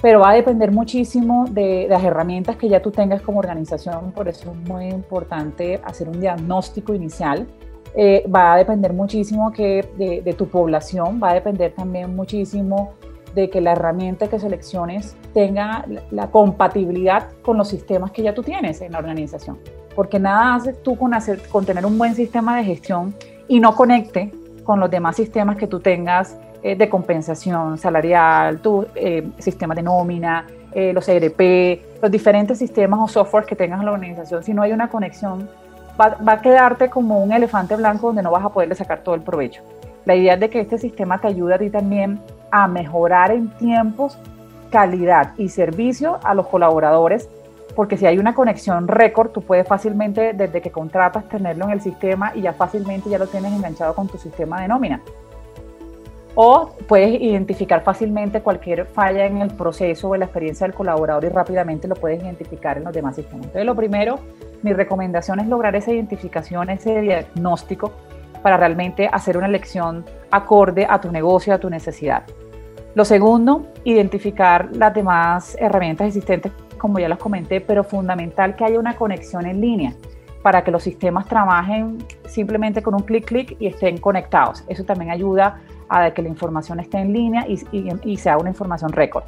pero 0.05 0.21
va 0.21 0.33
a 0.33 0.35
depender 0.35 0.71
muchísimo 0.71 1.47
de, 1.49 1.87
las 1.89 2.05
herramientas 2.05 2.57
que 2.57 2.69
ya 2.69 2.83
tú 2.83 2.91
tengas 2.91 3.23
como 3.23 3.39
organización, 3.39 4.13
por 4.13 4.29
eso 4.29 4.53
es 4.53 4.69
muy 4.69 4.89
importante 4.89 5.81
hacer 5.83 6.11
un 6.11 6.21
diagnóstico 6.21 6.93
inicial. 6.93 7.47
Eh, 7.97 8.23
va 8.29 8.53
a 8.53 8.59
depender 8.59 8.93
muchísimo 8.93 9.51
que 9.51 9.89
de, 9.97 10.35
tu 10.35 10.47
población, 10.47 11.19
va 11.25 11.31
a 11.31 11.33
depender 11.33 11.73
también 11.73 12.15
muchísimo 12.15 12.93
de 13.35 13.49
que 13.49 13.63
la 13.63 13.73
herramienta 13.73 14.29
que 14.29 14.39
selecciones 14.39 15.17
tenga 15.33 15.87
la, 16.11 16.31
compatibilidad 16.31 17.31
con 17.41 17.57
los 17.57 17.69
sistemas 17.69 18.11
que 18.11 18.25
ya 18.25 18.35
tú 18.35 18.43
tienes 18.43 18.83
en 18.83 18.93
la 18.93 18.99
organización. 18.99 19.59
Porque 19.95 20.19
nada 20.19 20.57
haces 20.57 20.83
tú 20.83 20.99
con, 20.99 21.13
con 21.51 21.65
tener 21.65 21.87
un 21.87 21.97
buen 21.97 22.15
sistema 22.15 22.59
de 22.59 22.65
gestión 22.65 23.15
y 23.49 23.59
no 23.59 23.75
conecte 23.75 24.31
con 24.65 24.81
los 24.81 24.91
demás 24.91 25.17
sistemas 25.17 25.57
que 25.57 25.67
tú 25.67 25.81
tengas 25.81 26.37
eh, 26.67 26.77
de 26.77 26.89
compensación 26.89 27.77
salarial, 27.77 28.59
tu 28.61 28.87
eh, 28.95 29.29
sistema 29.39 29.75
de 29.75 29.83
nómina, 29.83 30.47
eh, 30.73 30.95
los 30.95 31.07
ERP, 31.07 32.01
los 32.01 32.11
diferentes 32.11 32.57
sistemas 32.57 33.01
o 33.03 33.07
software 33.07 33.45
que 33.45 33.55
tengas 33.55 33.81
en 33.81 33.85
la 33.85 33.93
organización, 33.93 34.43
si 34.43 34.55
no 34.55 34.63
hay 34.63 34.73
una 34.73 34.89
conexión, 34.89 35.47
va, 36.01 36.17
va, 36.27 36.33
a 36.33 36.41
quedarte 36.41 36.89
como 36.89 37.23
un 37.23 37.35
elefante 37.35 37.77
blanco 37.77 38.07
donde 38.07 38.23
no 38.23 38.31
vas 38.31 38.47
a 38.47 38.49
poderle 38.49 38.75
sacar 38.77 39.01
todo 39.01 39.15
el 39.15 39.21
provecho. 39.21 39.61
La 40.07 40.15
idea 40.15 40.35
es 40.35 40.41
de 40.41 40.49
que 40.49 40.61
este 40.61 40.79
sistema 40.79 41.21
te 41.21 41.29
ayude 41.29 41.53
a 41.53 41.59
ti 41.59 41.69
también 41.69 42.19
a 42.51 42.67
mejorar 42.67 43.31
en 43.31 43.51
tiempos, 43.59 44.17
calidad 44.71 45.33
y 45.37 45.51
servicio 45.51 46.19
a 46.25 46.33
los 46.33 46.47
colaboradores, 46.47 47.29
porque 47.77 47.99
si 47.99 48.07
hay 48.07 48.17
una 48.17 48.35
conexión 48.35 48.89
récord, 48.89 49.33
tú 49.33 49.43
puedes 49.43 49.69
fácilmente, 49.69 50.33
desde 50.33 50.63
que 50.63 50.71
contratas, 50.71 51.29
tenerlo 51.29 51.67
en 51.67 51.73
el 51.73 51.83
sistema 51.83 52.33
y 52.35 52.41
ya 52.41 52.55
fácilmente 52.55 53.11
ya 53.11 53.19
lo 53.19 53.27
tienes 53.27 53.53
enganchado 53.53 53.95
con 53.95 54.09
tu 54.09 54.17
sistema 54.17 54.63
de 54.63 54.69
nómina 54.69 55.03
o 56.35 56.73
puedes 56.89 57.21
identificar 57.21 57.83
fácilmente 57.83 58.41
cualquier 58.41 58.87
falla 58.87 59.27
en 59.27 59.41
el 59.41 59.51
proceso 59.51 60.09
o 60.09 60.15
en 60.15 60.21
la 60.21 60.27
experiencia 60.27 60.67
del 60.67 60.75
colaborador 60.75 61.25
y 61.25 61.29
rápidamente 61.29 61.87
lo 61.87 61.95
puedes 61.95 62.23
identificar 62.23 62.77
en 62.77 62.85
los 62.85 62.93
demás 62.93 63.17
sistemas. 63.17 63.47
Entonces, 63.47 63.67
lo 63.67 63.75
primero, 63.75 64.19
mi 64.63 64.73
recomendación 64.73 65.41
es 65.41 65.47
lograr 65.47 65.77
esa 65.77 65.93
identificación, 65.93 66.71
ese 66.71 67.01
diagnóstico 67.01 67.93
para 68.43 68.57
realmente 68.57 69.09
hacer 69.11 69.37
una 69.37 69.47
elección 69.47 70.05
acorde 70.31 70.87
a 70.89 71.01
tu 71.01 71.11
negocio, 71.11 71.55
a 71.55 71.59
tu 71.59 71.71
necesidad. 71.71 72.25
Lo 72.95 73.05
segundo, 73.05 73.67
identificar 73.85 74.69
las 74.73 74.95
demás 74.95 75.57
herramientas 75.59 76.09
existentes, 76.09 76.53
como 76.79 76.99
ya 76.99 77.09
las 77.09 77.19
comenté, 77.19 77.61
pero 77.61 77.83
fundamental 77.83 78.55
que 78.55 78.65
haya 78.65 78.79
una 78.79 78.97
conexión 78.97 79.47
en 79.47 79.61
línea 79.61 79.95
para 80.43 80.63
que 80.63 80.71
los 80.71 80.83
sistemas 80.83 81.27
trabajen 81.27 81.99
simplemente 82.27 82.83
con 82.83 82.95
un 82.95 83.01
clic 83.01 83.25
clic 83.25 83.57
y 83.59 83.67
estén 83.67 83.97
conectados. 83.97 84.63
Eso 84.69 84.85
también 84.85 85.11
ayuda 85.11 85.63
a 85.89 86.11
que 86.13 86.23
la 86.23 86.29
información 86.29 86.81
esté 86.81 86.99
en 86.99 87.13
línea 87.13 87.47
y, 87.49 87.61
y, 88.05 88.17
sea 88.17 88.39
una 88.39 88.51
información 88.51 88.93
récord. 88.93 89.25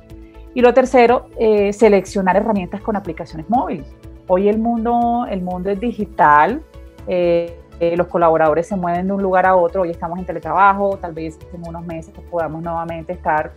Y 0.54 0.60
lo 0.60 0.72
tercero, 0.72 1.26
eh, 1.38 1.72
seleccionar 1.72 2.36
herramientas 2.36 2.80
con 2.80 2.96
aplicaciones 2.96 3.48
móviles. 3.48 3.86
Hoy 4.26 4.48
el 4.48 4.58
mundo, 4.58 5.26
el 5.30 5.42
mundo 5.42 5.70
es 5.70 5.78
digital, 5.78 6.62
eh, 7.06 7.58
eh, 7.78 7.96
los 7.96 8.06
colaboradores 8.06 8.66
se 8.66 8.74
mueven 8.74 9.06
de 9.06 9.12
un 9.12 9.22
lugar 9.22 9.44
a 9.46 9.54
otro, 9.54 9.82
hoy 9.82 9.90
estamos 9.90 10.18
en 10.18 10.24
teletrabajo, 10.24 10.96
tal 10.96 11.12
vez 11.12 11.38
en 11.52 11.68
unos 11.68 11.84
meses 11.84 12.14
podamos 12.30 12.62
nuevamente 12.62 13.12
estar 13.12 13.52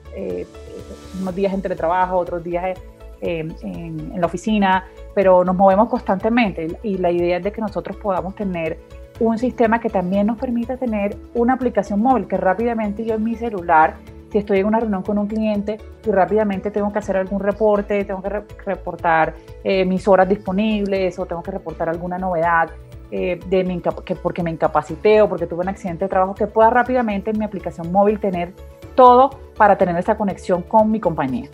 unos 1.22 1.36
días 1.36 1.54
en 1.54 1.62
teletrabajo, 1.62 2.18
otros 2.18 2.44
días 2.44 2.78
en, 3.22 3.56
en, 3.62 4.20
la 4.20 4.28
oficina, 4.28 4.86
pero 5.16 5.46
nos 5.46 5.56
movemos 5.56 5.88
constantemente 5.88 6.68
y 6.84 6.98
la 6.98 7.12
idea 7.12 7.38
es 7.38 7.44
de 7.44 7.52
que 7.52 7.62
nosotros 7.62 7.96
podamos 7.98 8.36
tener 8.36 8.78
un 9.20 9.38
sistema 9.38 9.80
que 9.80 9.90
también 9.90 10.28
nos 10.28 10.38
permita 10.38 10.78
tener 10.78 11.18
una 11.34 11.54
aplicación 11.54 12.02
móvil 12.02 12.28
que 12.28 12.38
rápidamente 12.38 13.06
yo 13.06 13.16
en 13.16 13.24
mi 13.24 13.36
celular, 13.36 13.96
si 14.32 14.38
estoy 14.38 14.60
en 14.60 14.68
una 14.68 14.80
reunión 14.80 15.04
con 15.04 15.18
un 15.18 15.28
cliente 15.28 15.78
y 16.06 16.12
rápidamente 16.12 16.72
tengo 16.72 16.92
que 16.94 17.00
hacer 17.00 17.18
algún 17.18 17.40
reporte, 17.40 18.04
tengo 18.06 18.22
que 18.22 18.30
reportar 18.66 19.34
eh, 19.64 19.86
mis 19.86 20.08
horas 20.08 20.30
disponibles 20.30 21.18
o 21.20 21.26
tengo 21.26 21.44
que 21.44 21.52
reportar 21.52 21.90
alguna 21.90 22.18
novedad 22.18 22.70
eh, 23.12 23.40
de 23.48 23.64
mi 23.64 23.82
que 24.06 24.16
porque 24.16 24.44
me 24.44 24.52
incapacité 24.52 25.22
o 25.22 25.28
porque 25.28 25.48
tuve 25.48 25.62
un 25.62 25.70
accidente 25.70 26.06
de 26.06 26.10
trabajo, 26.10 26.36
que 26.36 26.46
pueda 26.46 26.70
rápidamente 26.70 27.32
en 27.32 27.40
mi 27.40 27.46
aplicación 27.46 27.92
móvil 27.92 28.20
tener 28.20 28.54
todo 28.94 29.32
para 29.58 29.78
tener 29.78 29.98
esa 29.98 30.16
conexión 30.16 30.62
con 30.62 30.92
mi 30.92 31.00
compañía. 31.00 31.50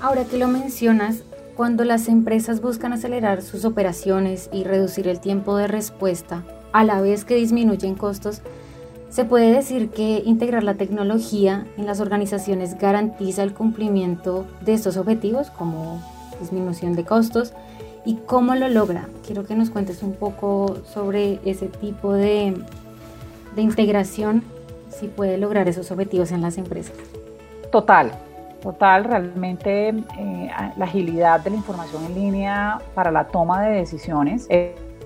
Ahora 0.00 0.24
que 0.24 0.36
lo 0.36 0.48
mencionas, 0.48 1.24
cuando 1.56 1.84
las 1.84 2.08
empresas 2.08 2.60
buscan 2.60 2.92
acelerar 2.92 3.40
sus 3.40 3.64
operaciones 3.64 4.50
y 4.52 4.64
reducir 4.64 5.08
el 5.08 5.20
tiempo 5.20 5.56
de 5.56 5.66
respuesta, 5.66 6.42
a 6.72 6.84
la 6.84 7.00
vez 7.00 7.24
que 7.24 7.34
disminuyen 7.34 7.94
costos, 7.94 8.42
se 9.12 9.26
puede 9.26 9.52
decir 9.52 9.90
que 9.90 10.22
integrar 10.24 10.62
la 10.62 10.74
tecnología 10.74 11.66
en 11.76 11.86
las 11.86 12.00
organizaciones 12.00 12.78
garantiza 12.78 13.42
el 13.42 13.52
cumplimiento 13.52 14.46
de 14.62 14.72
estos 14.72 14.96
objetivos 14.96 15.50
como 15.50 16.02
disminución 16.40 16.94
de 16.94 17.04
costos 17.04 17.52
y 18.06 18.16
cómo 18.26 18.54
lo 18.54 18.68
logra. 18.68 19.08
Quiero 19.26 19.44
que 19.44 19.54
nos 19.54 19.68
cuentes 19.68 20.02
un 20.02 20.14
poco 20.14 20.78
sobre 20.86 21.40
ese 21.44 21.66
tipo 21.66 22.14
de, 22.14 22.54
de 23.54 23.62
integración, 23.62 24.42
si 24.88 25.08
puede 25.08 25.36
lograr 25.36 25.68
esos 25.68 25.90
objetivos 25.90 26.32
en 26.32 26.40
las 26.40 26.56
empresas. 26.56 26.96
Total, 27.70 28.12
total, 28.62 29.04
realmente 29.04 29.88
eh, 29.88 30.50
la 30.76 30.84
agilidad 30.84 31.40
de 31.40 31.50
la 31.50 31.56
información 31.56 32.04
en 32.06 32.14
línea 32.14 32.78
para 32.94 33.10
la 33.10 33.24
toma 33.28 33.62
de 33.62 33.76
decisiones 33.76 34.46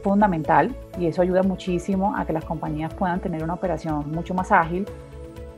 fundamental 0.07 0.73
y 1.01 1.07
eso 1.07 1.21
ayuda 1.21 1.43
muchísimo 1.43 2.15
a 2.17 2.25
que 2.25 2.33
las 2.33 2.45
compañías 2.45 2.95
puedan 2.95 3.19
tener 3.19 3.43
una 3.43 3.55
operación 3.55 4.09
mucho 4.13 4.35
más 4.35 4.53
ágil 4.53 4.87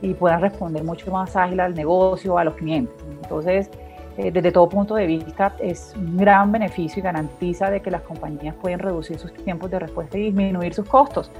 y 0.01 0.15
puedan 0.15 0.41
responder 0.41 0.83
mucho 0.83 1.11
más 1.11 1.35
ágil 1.35 1.59
al 1.59 1.75
negocio, 1.75 2.35
a 2.35 2.43
los 2.43 2.55
clientes. 2.55 2.95
Entonces, 3.21 3.69
eh, 4.17 4.31
desde 4.31 4.51
todo 4.51 4.67
punto 4.67 4.95
de 4.95 5.05
vista, 5.05 5.53
es 5.59 5.93
un 5.95 6.17
gran 6.17 6.51
beneficio 6.51 6.99
y 6.99 7.03
garantiza 7.03 7.69
de 7.69 7.79
que 7.79 7.91
las 7.91 8.01
compañías 8.01 8.55
pueden 8.55 8.79
reducir 8.79 9.19
sus 9.19 9.31
tiempos 9.35 9.69
de 9.69 9.77
respuesta 9.77 10.17
y 10.17 10.23
disminuir 10.23 10.73
sus 10.73 10.87
costos 10.87 11.31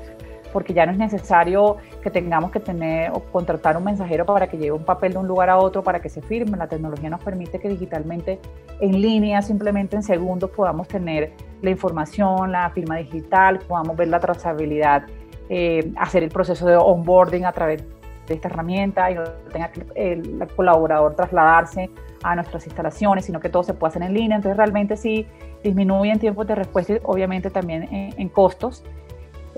porque 0.52 0.74
ya 0.74 0.86
no 0.86 0.92
es 0.92 0.98
necesario 0.98 1.78
que 2.02 2.10
tengamos 2.10 2.52
que 2.52 2.60
tener 2.60 3.12
o 3.12 3.20
contratar 3.20 3.78
un 3.78 3.84
mensajero 3.84 4.26
para 4.26 4.48
que 4.48 4.58
lleve 4.58 4.72
un 4.72 4.84
papel 4.84 5.14
de 5.14 5.20
un 5.20 5.28
lugar 5.28 5.50
a 5.50 5.58
otro 5.58 5.84
para 5.84 6.00
que 6.02 6.10
se 6.10 6.22
firme. 6.22 6.58
La 6.58 6.68
tecnología 6.68 7.10
nos 7.10 7.24
permite 7.24 7.60
que 7.60 7.70
digitalmente, 7.70 8.40
en 8.80 9.02
línea, 9.02 9.42
simplemente 9.42 9.96
en 9.96 10.04
segundos, 10.04 10.50
podamos 10.52 10.88
tener 10.88 11.34
la 11.62 11.70
información, 11.70 12.52
la 12.52 12.70
firma 12.72 12.98
digital, 12.98 13.60
podamos 13.60 13.96
ver 13.96 14.08
la 14.08 14.20
trazabilidad, 14.20 15.04
eh, 15.50 15.92
hacer 15.98 16.24
el 16.24 16.30
proceso 16.30 16.68
de 16.68 16.76
onboarding 16.76 17.46
a 17.46 17.52
través 17.52 17.84
de 18.28 18.36
esta 18.36 18.48
herramienta 18.48 19.10
y 19.10 19.16
no 19.16 19.24
tenga 19.52 19.72
que 19.72 19.86
el, 19.96 20.48
colaborador 20.56 21.16
trasladarse 21.16 21.90
a 22.22 22.36
nuestras 22.36 22.66
instalaciones, 22.68 23.26
sino 23.26 23.40
que 23.40 23.50
todo 23.50 23.64
se 23.64 23.74
puede 23.74 23.90
hacer 23.90 24.04
en 24.04 24.14
línea. 24.14 24.36
Entonces, 24.36 24.58
realmente 24.58 24.98
sí 24.98 25.26
disminuye 25.64 26.12
en 26.12 26.20
tiempos 26.20 26.48
de 26.48 26.56
respuesta 26.56 26.94
y 26.94 27.00
obviamente 27.04 27.50
también 27.50 27.88
en 27.92 28.30
costos. 28.30 28.84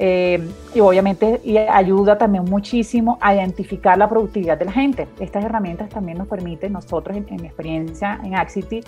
Eh, 0.03 0.43
y 0.73 0.79
obviamente 0.79 1.39
ayuda 1.69 2.17
también 2.17 2.43
muchísimo 2.45 3.19
a 3.21 3.35
identificar 3.35 3.99
la 3.99 4.09
productividad 4.09 4.57
de 4.57 4.65
la 4.65 4.71
gente. 4.71 5.07
Estas 5.19 5.45
herramientas 5.45 5.89
también 5.89 6.17
nos 6.17 6.27
permiten, 6.27 6.73
nosotros 6.73 7.15
en, 7.15 7.27
mi 7.39 7.45
experiencia 7.45 8.19
en 8.23 8.33
Axity, 8.33 8.81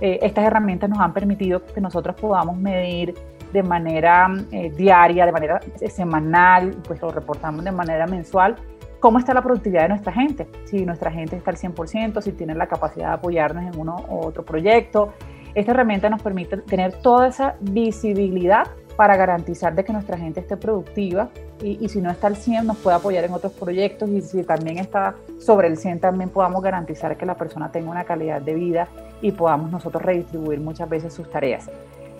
eh, 0.00 0.20
estas 0.22 0.44
herramientas 0.44 0.88
nos 0.88 1.00
han 1.00 1.12
permitido 1.12 1.66
que 1.66 1.80
nosotros 1.80 2.14
podamos 2.14 2.56
medir 2.56 3.12
de 3.52 3.62
manera 3.64 4.28
eh, 4.52 4.70
diaria, 4.70 5.26
de 5.26 5.32
manera 5.32 5.60
semanal, 5.90 6.76
pues 6.86 7.02
lo 7.02 7.10
reportamos 7.10 7.64
de 7.64 7.72
manera 7.72 8.06
mensual, 8.06 8.54
cómo 9.00 9.18
está 9.18 9.34
la 9.34 9.42
productividad 9.42 9.82
de 9.82 9.88
nuestra 9.88 10.12
gente, 10.12 10.46
si 10.66 10.86
nuestra 10.86 11.10
gente 11.10 11.34
está 11.34 11.50
al 11.50 11.56
100%, 11.56 12.22
si 12.22 12.30
tiene 12.30 12.54
la 12.54 12.68
capacidad 12.68 13.08
de 13.08 13.14
apoyarnos 13.14 13.74
en 13.74 13.80
uno 13.80 13.96
u 14.08 14.26
otro 14.26 14.44
proyecto. 14.44 15.12
Esta 15.56 15.72
herramienta 15.72 16.08
nos 16.08 16.22
permite 16.22 16.58
tener 16.58 16.92
toda 17.02 17.26
esa 17.26 17.56
visibilidad 17.60 18.68
para 18.96 19.16
garantizar 19.16 19.74
de 19.74 19.84
que 19.84 19.92
nuestra 19.92 20.16
gente 20.16 20.40
esté 20.40 20.56
productiva 20.56 21.30
y, 21.62 21.88
si 21.88 22.00
no 22.00 22.10
está 22.10 22.26
al 22.26 22.36
100 22.36 22.66
nos 22.66 22.76
puede 22.78 22.96
apoyar 22.96 23.24
en 23.24 23.32
otros 23.32 23.52
proyectos 23.52 24.08
y 24.10 24.20
si 24.20 24.42
también 24.42 24.78
está 24.78 25.14
sobre 25.38 25.68
el 25.68 25.76
100 25.76 26.00
también 26.00 26.30
podamos 26.30 26.62
garantizar 26.62 27.16
que 27.16 27.24
la 27.24 27.36
persona 27.36 27.70
tenga 27.70 27.90
una 27.90 28.04
calidad 28.04 28.40
de 28.40 28.54
vida 28.54 28.88
y 29.20 29.32
podamos 29.32 29.70
nosotros 29.70 30.02
redistribuir 30.02 30.60
muchas 30.60 30.88
veces 30.88 31.14
sus 31.14 31.30
tareas. 31.30 31.70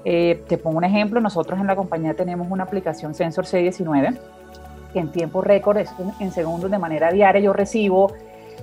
Eh, 0.05 0.43
te 0.49 0.59
pongo 0.59 0.79
un 0.79 0.85
ejemplo, 0.85 1.21
nosotros 1.21 1.61
en 1.61 1.67
la 1.67 1.77
compañía 1.77 2.15
tenemos 2.15 2.49
una 2.51 2.65
aplicación 2.65 3.15
Sensor 3.15 3.45
C19 3.45 4.19
que 4.93 4.99
en 4.99 5.11
tiempo 5.11 5.41
récord, 5.41 5.79
en 6.21 6.33
segundos 6.33 6.71
de 6.71 6.79
manera 6.79 7.11
diaria, 7.11 7.41
yo 7.41 7.53
recibo 7.53 8.13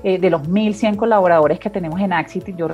eh, 0.04 0.18
de 0.18 0.30
los 0.30 0.44
1.100 0.44 0.96
colaboradores 0.96 1.60
que 1.60 1.70
tenemos 1.70 2.00
en 2.00 2.13
Axity, 2.13 2.54
yo 2.56 2.70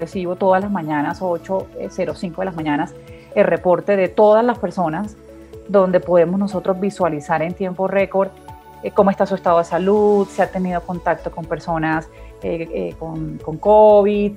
recibo 0.00 0.36
todas 0.36 0.62
las 0.62 0.70
mañanas, 0.70 1.20
8.05 1.20 1.68
eh, 1.78 2.34
de 2.38 2.44
las 2.44 2.56
mañanas, 2.56 2.94
el 3.34 3.44
reporte 3.44 3.96
de 3.96 4.08
todas 4.08 4.44
las 4.44 4.58
personas, 4.58 5.16
donde 5.68 6.00
podemos 6.00 6.38
nosotros 6.38 6.78
visualizar 6.80 7.42
en 7.42 7.54
tiempo 7.54 7.88
récord 7.88 8.28
eh, 8.82 8.90
cómo 8.90 9.10
está 9.10 9.26
su 9.26 9.34
estado 9.34 9.58
de 9.58 9.64
salud, 9.64 10.26
si 10.28 10.42
ha 10.42 10.50
tenido 10.50 10.80
contacto 10.80 11.30
con 11.30 11.44
personas 11.44 12.08
eh, 12.42 12.68
eh, 12.72 12.94
con, 12.98 13.38
con, 13.38 13.56
COVID, 13.56 14.32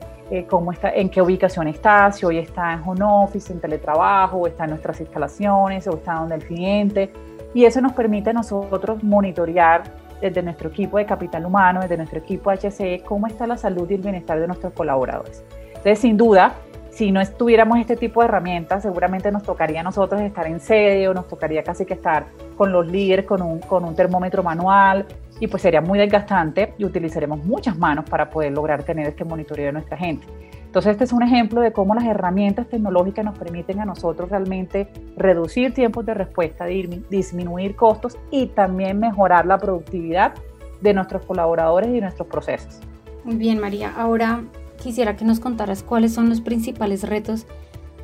cómo 0.48 0.72
está, 0.72 0.92
en 0.92 1.10
qué 1.10 1.22
ubicación 1.22 1.68
está, 1.68 2.12
si 2.12 2.26
hoy 2.26 2.38
está 2.38 2.74
en 2.74 2.82
home 2.86 3.04
office, 3.04 3.52
en 3.52 3.60
teletrabajo, 3.60 4.38
o 4.38 4.48
está 4.48 4.66
en 4.66 4.72
nuestras 4.72 5.00
instalaciones, 5.02 5.88
o 5.88 5.96
está 5.96 6.14
donde 6.14 6.36
el 6.36 6.44
cliente. 6.44 7.12
Y 7.54 7.66
eso 7.66 7.82
nos 7.82 7.94
permite 7.94 8.32
a 8.32 8.34
nosotros 8.34 9.04
monitorear 9.04 9.84
desde 10.22 10.42
nuestro 10.44 10.70
equipo 10.70 10.98
de 10.98 11.06
capital 11.06 11.46
humano, 11.46 11.82
desde 11.82 11.98
nuestro 11.98 12.20
equipo 12.20 12.52
HCE, 12.52 13.04
cómo 13.06 13.28
está 13.28 13.48
la 13.48 13.58
salud 13.58 13.90
y 13.90 13.96
el 13.96 14.02
bienestar 14.02 14.40
de 14.40 14.48
nuestros 14.48 14.74
colaboradores. 14.74 15.44
Entonces, 15.68 16.00
sin 16.00 16.18
duda, 16.18 16.56
si 16.96 17.12
no 17.12 17.20
estuviéramos 17.20 17.78
este 17.78 17.98
tipo 17.98 18.22
de 18.22 18.28
herramientas, 18.28 18.84
seguramente 18.84 19.30
nos 19.30 19.44
tocaría 19.44 19.82
a 19.82 19.84
nosotros 19.84 20.22
estar 20.22 20.48
en 20.48 20.62
sede 20.62 21.10
o 21.10 21.14
nos 21.14 21.28
tocaría 21.28 21.62
casi 21.62 21.86
que 21.86 21.94
estar 21.94 22.28
con 22.56 22.72
los 22.72 22.88
líderes 22.88 23.26
con 23.26 23.42
un, 23.42 23.60
con 23.60 23.84
un 23.84 23.98
termómetro 23.98 24.44
manual 24.44 25.06
y 25.42 25.48
pues 25.48 25.62
sería 25.62 25.82
muy 25.82 26.00
desgastante 26.00 26.74
y 26.78 26.86
utilizaremos 26.86 27.44
muchas 27.44 27.78
manos 27.78 28.10
para 28.10 28.30
poder 28.30 28.54
lograr 28.54 28.84
tener 28.84 29.08
este 29.08 29.26
monitoreo 29.26 29.66
de 29.66 29.72
nuestra 29.74 29.98
gente. 29.98 30.26
Entonces 30.68 30.94
este 30.94 31.04
es 31.04 31.12
un 31.12 31.22
ejemplo 31.22 31.60
de 31.60 31.74
cómo 31.74 31.94
las 31.96 32.06
herramientas 32.06 32.70
tecnológicas 32.70 33.26
nos 33.26 33.38
permiten 33.38 33.82
a 33.82 33.86
nosotros 33.86 34.30
realmente 34.30 34.88
reducir 35.18 35.74
tiempos 35.74 36.06
de 36.06 36.14
respuesta, 36.14 36.64
disminuir 36.64 37.76
costos 37.76 38.18
y 38.32 38.48
también 38.48 39.00
mejorar 39.00 39.46
la 39.46 39.58
productividad 39.58 40.34
de 40.80 40.94
nuestros 40.94 41.26
colaboradores 41.26 41.90
y 41.90 42.00
nuestros 42.00 42.30
procesos. 42.30 42.80
Muy 43.26 43.36
bien, 43.36 43.60
María. 43.60 43.92
Ahora 43.98 44.44
quisiera 44.78 45.16
que 45.16 45.26
nos 45.26 45.40
contaras 45.40 45.84
cuáles 45.84 46.14
son 46.14 46.30
los 46.30 46.42
principales 46.42 47.04
retos 47.04 47.46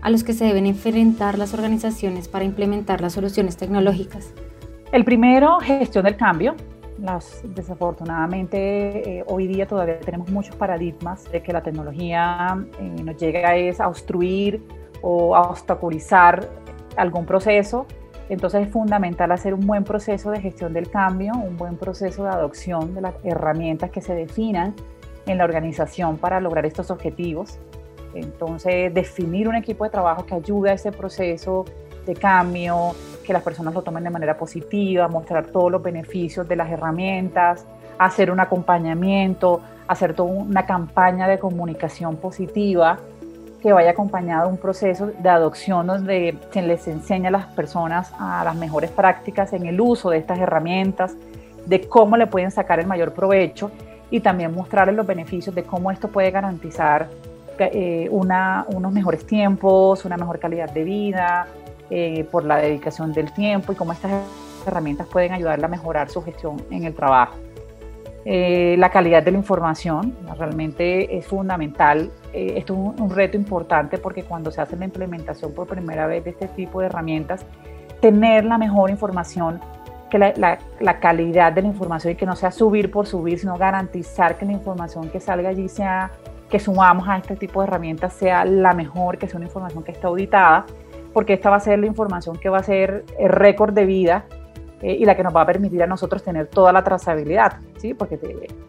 a 0.01 0.09
los 0.09 0.23
que 0.23 0.33
se 0.33 0.45
deben 0.45 0.65
enfrentar 0.65 1.37
las 1.37 1.53
organizaciones 1.53 2.27
para 2.27 2.43
implementar 2.43 3.01
las 3.01 3.13
soluciones 3.13 3.57
tecnológicas. 3.57 4.33
El 4.91 5.05
primero, 5.05 5.59
gestión 5.59 6.05
del 6.05 6.17
cambio. 6.17 6.55
Las, 6.99 7.41
desafortunadamente, 7.43 9.19
eh, 9.19 9.23
hoy 9.27 9.47
día 9.47 9.65
todavía 9.65 9.99
tenemos 9.99 10.29
muchos 10.29 10.55
paradigmas 10.55 11.31
de 11.31 11.41
que 11.41 11.53
la 11.53 11.61
tecnología 11.63 12.63
eh, 12.79 13.01
nos 13.03 13.17
llega 13.17 13.55
es 13.55 13.79
a 13.79 13.87
obstruir 13.87 14.61
o 15.01 15.35
a 15.35 15.41
obstaculizar 15.49 16.47
algún 16.97 17.25
proceso. 17.25 17.85
Entonces 18.29 18.67
es 18.67 18.71
fundamental 18.71 19.31
hacer 19.31 19.53
un 19.53 19.65
buen 19.65 19.83
proceso 19.83 20.31
de 20.31 20.41
gestión 20.41 20.73
del 20.73 20.89
cambio, 20.89 21.33
un 21.33 21.57
buen 21.57 21.77
proceso 21.77 22.23
de 22.23 22.29
adopción 22.29 22.93
de 22.93 23.01
las 23.01 23.15
herramientas 23.23 23.89
que 23.89 24.01
se 24.01 24.13
definan 24.13 24.75
en 25.25 25.37
la 25.37 25.43
organización 25.43 26.17
para 26.17 26.39
lograr 26.39 26.65
estos 26.65 26.91
objetivos. 26.91 27.59
Entonces, 28.13 28.93
definir 28.93 29.47
un 29.47 29.55
equipo 29.55 29.83
de 29.83 29.89
trabajo 29.89 30.25
que 30.25 30.35
ayude 30.35 30.71
a 30.71 30.73
ese 30.73 30.91
proceso 30.91 31.65
de 32.05 32.15
cambio, 32.15 32.93
que 33.25 33.33
las 33.33 33.43
personas 33.43 33.73
lo 33.73 33.81
tomen 33.81 34.03
de 34.03 34.09
manera 34.09 34.37
positiva, 34.37 35.07
mostrar 35.07 35.47
todos 35.47 35.71
los 35.71 35.81
beneficios 35.81 36.47
de 36.47 36.55
las 36.55 36.69
herramientas, 36.69 37.65
hacer 37.97 38.31
un 38.31 38.39
acompañamiento, 38.39 39.61
hacer 39.87 40.13
toda 40.13 40.31
una 40.31 40.65
campaña 40.65 41.27
de 41.27 41.37
comunicación 41.37 42.15
positiva 42.17 42.97
que 43.61 43.71
vaya 43.71 43.91
acompañado 43.91 44.47
de 44.47 44.53
un 44.53 44.57
proceso 44.57 45.11
de 45.19 45.29
adopción 45.29 45.85
donde 45.85 46.35
se 46.51 46.63
les 46.63 46.87
enseña 46.87 47.29
a 47.29 47.31
las 47.31 47.45
personas 47.47 48.11
a 48.17 48.43
las 48.43 48.55
mejores 48.55 48.89
prácticas 48.89 49.53
en 49.53 49.67
el 49.67 49.79
uso 49.79 50.09
de 50.09 50.17
estas 50.17 50.39
herramientas, 50.39 51.15
de 51.67 51.87
cómo 51.87 52.17
le 52.17 52.25
pueden 52.25 52.49
sacar 52.49 52.79
el 52.79 52.87
mayor 52.87 53.13
provecho 53.13 53.69
y 54.11 54.19
también 54.19 54.53
mostrarles 54.53 54.95
los 54.95 55.07
beneficios 55.07 55.55
de 55.55 55.63
cómo 55.63 55.89
esto 55.89 56.09
puede 56.09 56.29
garantizar 56.29 57.09
eh, 57.57 58.09
unos 58.09 58.91
mejores 58.91 59.25
tiempos, 59.25 60.03
una 60.05 60.17
mejor 60.17 60.39
calidad 60.39 60.69
de 60.71 60.83
vida, 60.83 61.47
eh, 61.89 62.25
por 62.31 62.43
la 62.43 62.57
dedicación 62.57 63.13
del 63.13 63.31
tiempo 63.33 63.71
y 63.71 63.75
cómo 63.75 63.93
estas 63.93 64.11
herramientas 64.65 65.07
pueden 65.07 65.33
ayudarle 65.33 65.65
a 65.65 65.67
mejorar 65.67 66.09
su 66.09 66.21
gestión 66.23 66.61
en 66.71 66.85
el 66.85 66.93
trabajo. 66.93 67.35
Eh, 68.25 68.75
la 68.77 68.89
calidad 68.89 69.23
de 69.23 69.31
la 69.31 69.37
información 69.37 70.15
realmente 70.37 71.17
es 71.17 71.25
fundamental. 71.25 72.11
esto 72.33 72.73
es 72.73 72.99
un, 73.01 73.09
reto 73.09 73.37
importante 73.37 73.97
porque 73.97 74.23
cuando 74.23 74.51
se 74.51 74.61
hace 74.61 74.75
la 74.75 74.85
implementación 74.85 75.53
por 75.53 75.67
primera 75.67 76.05
vez 76.07 76.23
de 76.23 76.31
este 76.31 76.47
tipo 76.47 76.81
de 76.81 76.87
herramientas, 76.87 77.45
tener 77.99 78.45
la 78.45 78.57
mejor 78.57 78.89
información 78.89 79.59
que 80.11 80.19
la, 80.19 80.99
calidad 80.99 81.53
de 81.53 81.61
la 81.61 81.69
información 81.69 82.13
y 82.13 82.15
que 82.15 82.25
no 82.25 82.35
sea 82.35 82.51
subir 82.51 82.91
por 82.91 83.07
subir, 83.07 83.39
sino 83.39 83.57
garantizar 83.57 84.37
que 84.37 84.45
la 84.45 84.51
información 84.51 85.09
que 85.09 85.19
salga 85.19 85.49
allí 85.49 85.69
sea, 85.69 86.11
que 86.49 86.59
sumamos 86.59 87.07
a 87.07 87.17
este 87.17 87.37
tipo 87.37 87.61
de 87.61 87.67
herramientas 87.67 88.13
sea 88.13 88.43
la 88.43 88.73
mejor, 88.73 89.17
que 89.17 89.27
sea 89.27 89.37
una 89.37 89.47
información 89.47 89.83
que 89.83 89.93
esté 89.93 90.05
auditada, 90.05 90.65
porque 91.13 91.33
esta 91.33 91.49
va 91.49 91.55
a 91.55 91.59
ser 91.61 91.79
la 91.79 91.87
información 91.87 92.37
que 92.37 92.49
va 92.49 92.59
a 92.59 92.63
ser 92.63 93.05
el 93.17 93.29
récord 93.29 93.73
de 93.73 93.85
vida 93.85 94.25
eh, 94.81 94.97
y 94.99 95.05
la 95.05 95.15
que 95.15 95.23
nos 95.23 95.33
va 95.33 95.41
a 95.41 95.45
permitir 95.45 95.81
a 95.81 95.87
nosotros 95.87 96.21
tener 96.23 96.47
toda 96.47 96.73
la 96.73 96.83
trazabilidad, 96.83 97.53
¿sí? 97.77 97.93
porque 97.93 98.19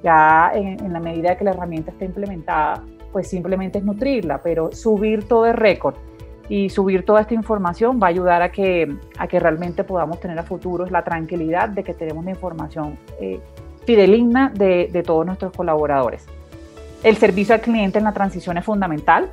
ya 0.03 0.53
en, 0.55 0.83
en 0.85 0.93
la 0.93 1.01
medida 1.01 1.37
que 1.37 1.45
la 1.45 1.51
herramienta 1.51 1.91
esté 1.91 2.05
implementada, 2.05 2.85
pues 3.11 3.29
simplemente 3.29 3.79
es 3.79 3.85
nutrirla, 3.85 4.41
pero 4.43 4.71
subir 4.73 5.27
todo 5.27 5.47
el 5.47 5.55
récord 5.55 5.97
y 6.53 6.69
subir 6.69 7.03
toda 7.07 7.23
esta 7.23 7.33
información 7.33 7.99
va 7.99 8.09
a 8.09 8.11
ayudar 8.11 8.43
a 8.43 8.53
que, 8.53 8.95
a 9.17 9.27
que 9.27 9.41
realmente 9.41 9.85
podamos 9.85 10.21
tener 10.21 10.39
a 10.39 10.43
futuros 10.43 10.91
la 10.91 11.03
tranquilidad 11.03 11.71
de 11.71 11.83
que 11.83 11.95
tenemos 11.95 12.27
información 12.27 12.99
eh, 13.19 13.41
fideligna 13.87 14.53
de, 14.55 14.91
de, 14.93 15.03
todos 15.03 15.25
nuestros 15.25 15.51
colaboradores. 15.57 16.27
El 17.03 17.17
servicio 17.17 17.55
al 17.55 17.63
cliente 17.63 17.97
en 17.97 18.05
la 18.05 18.13
transición 18.13 18.59
es 18.59 18.67
fundamental 18.67 19.31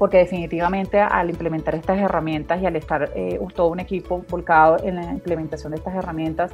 porque 0.00 0.18
definitivamente 0.18 1.00
al 1.00 1.30
implementar 1.30 1.76
estas 1.76 2.00
herramientas 2.00 2.60
y 2.60 2.66
al 2.66 2.74
estar 2.74 3.12
eh, 3.14 3.38
todo 3.54 3.68
un 3.68 3.78
equipo 3.78 4.24
volcado 4.28 4.78
en 4.82 4.96
la 4.96 5.12
implementación 5.12 5.70
de 5.70 5.78
estas 5.78 5.94
herramientas, 5.94 6.50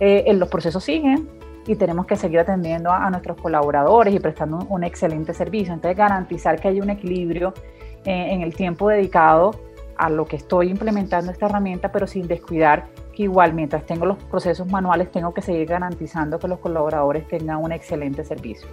eh, 0.00 0.32
los 0.32 0.48
procesos 0.48 0.82
siguen 0.82 1.28
y 1.66 1.76
tenemos 1.76 2.06
que 2.06 2.16
seguir 2.16 2.38
atendiendo 2.38 2.90
a, 2.90 3.04
a 3.04 3.10
nuestros 3.10 3.36
colaboradores 3.36 4.14
y 4.14 4.18
prestando 4.18 4.56
un, 4.56 4.66
un 4.70 4.82
excelente 4.82 5.34
servicio. 5.34 5.74
Entonces 5.74 5.94
garantizar 5.94 6.58
que 6.58 6.68
haya 6.68 6.82
un 6.82 6.88
equilibrio 6.88 7.52
eh, 8.06 8.32
en 8.32 8.42
el 8.42 8.54
tiempo 8.54 8.88
dedicado 8.88 9.56
a 9.96 10.08
lo 10.10 10.26
que 10.26 10.36
estoy 10.36 10.70
implementando 10.70 11.32
esta 11.32 11.46
herramienta, 11.46 11.90
pero 11.90 12.06
sin 12.06 12.28
descuidar 12.28 12.86
que 13.14 13.24
igual 13.24 13.52
mientras 13.52 13.84
tengo 13.84 14.06
los 14.06 14.16
procesos 14.18 14.70
manuales 14.70 15.10
tengo 15.10 15.34
que 15.34 15.42
seguir 15.42 15.66
garantizando 15.66 16.38
que 16.38 16.46
los 16.46 16.60
colaboradores 16.60 17.26
tengan 17.26 17.62
un 17.62 17.72
excelente 17.72 18.24
servicio. 18.24 18.68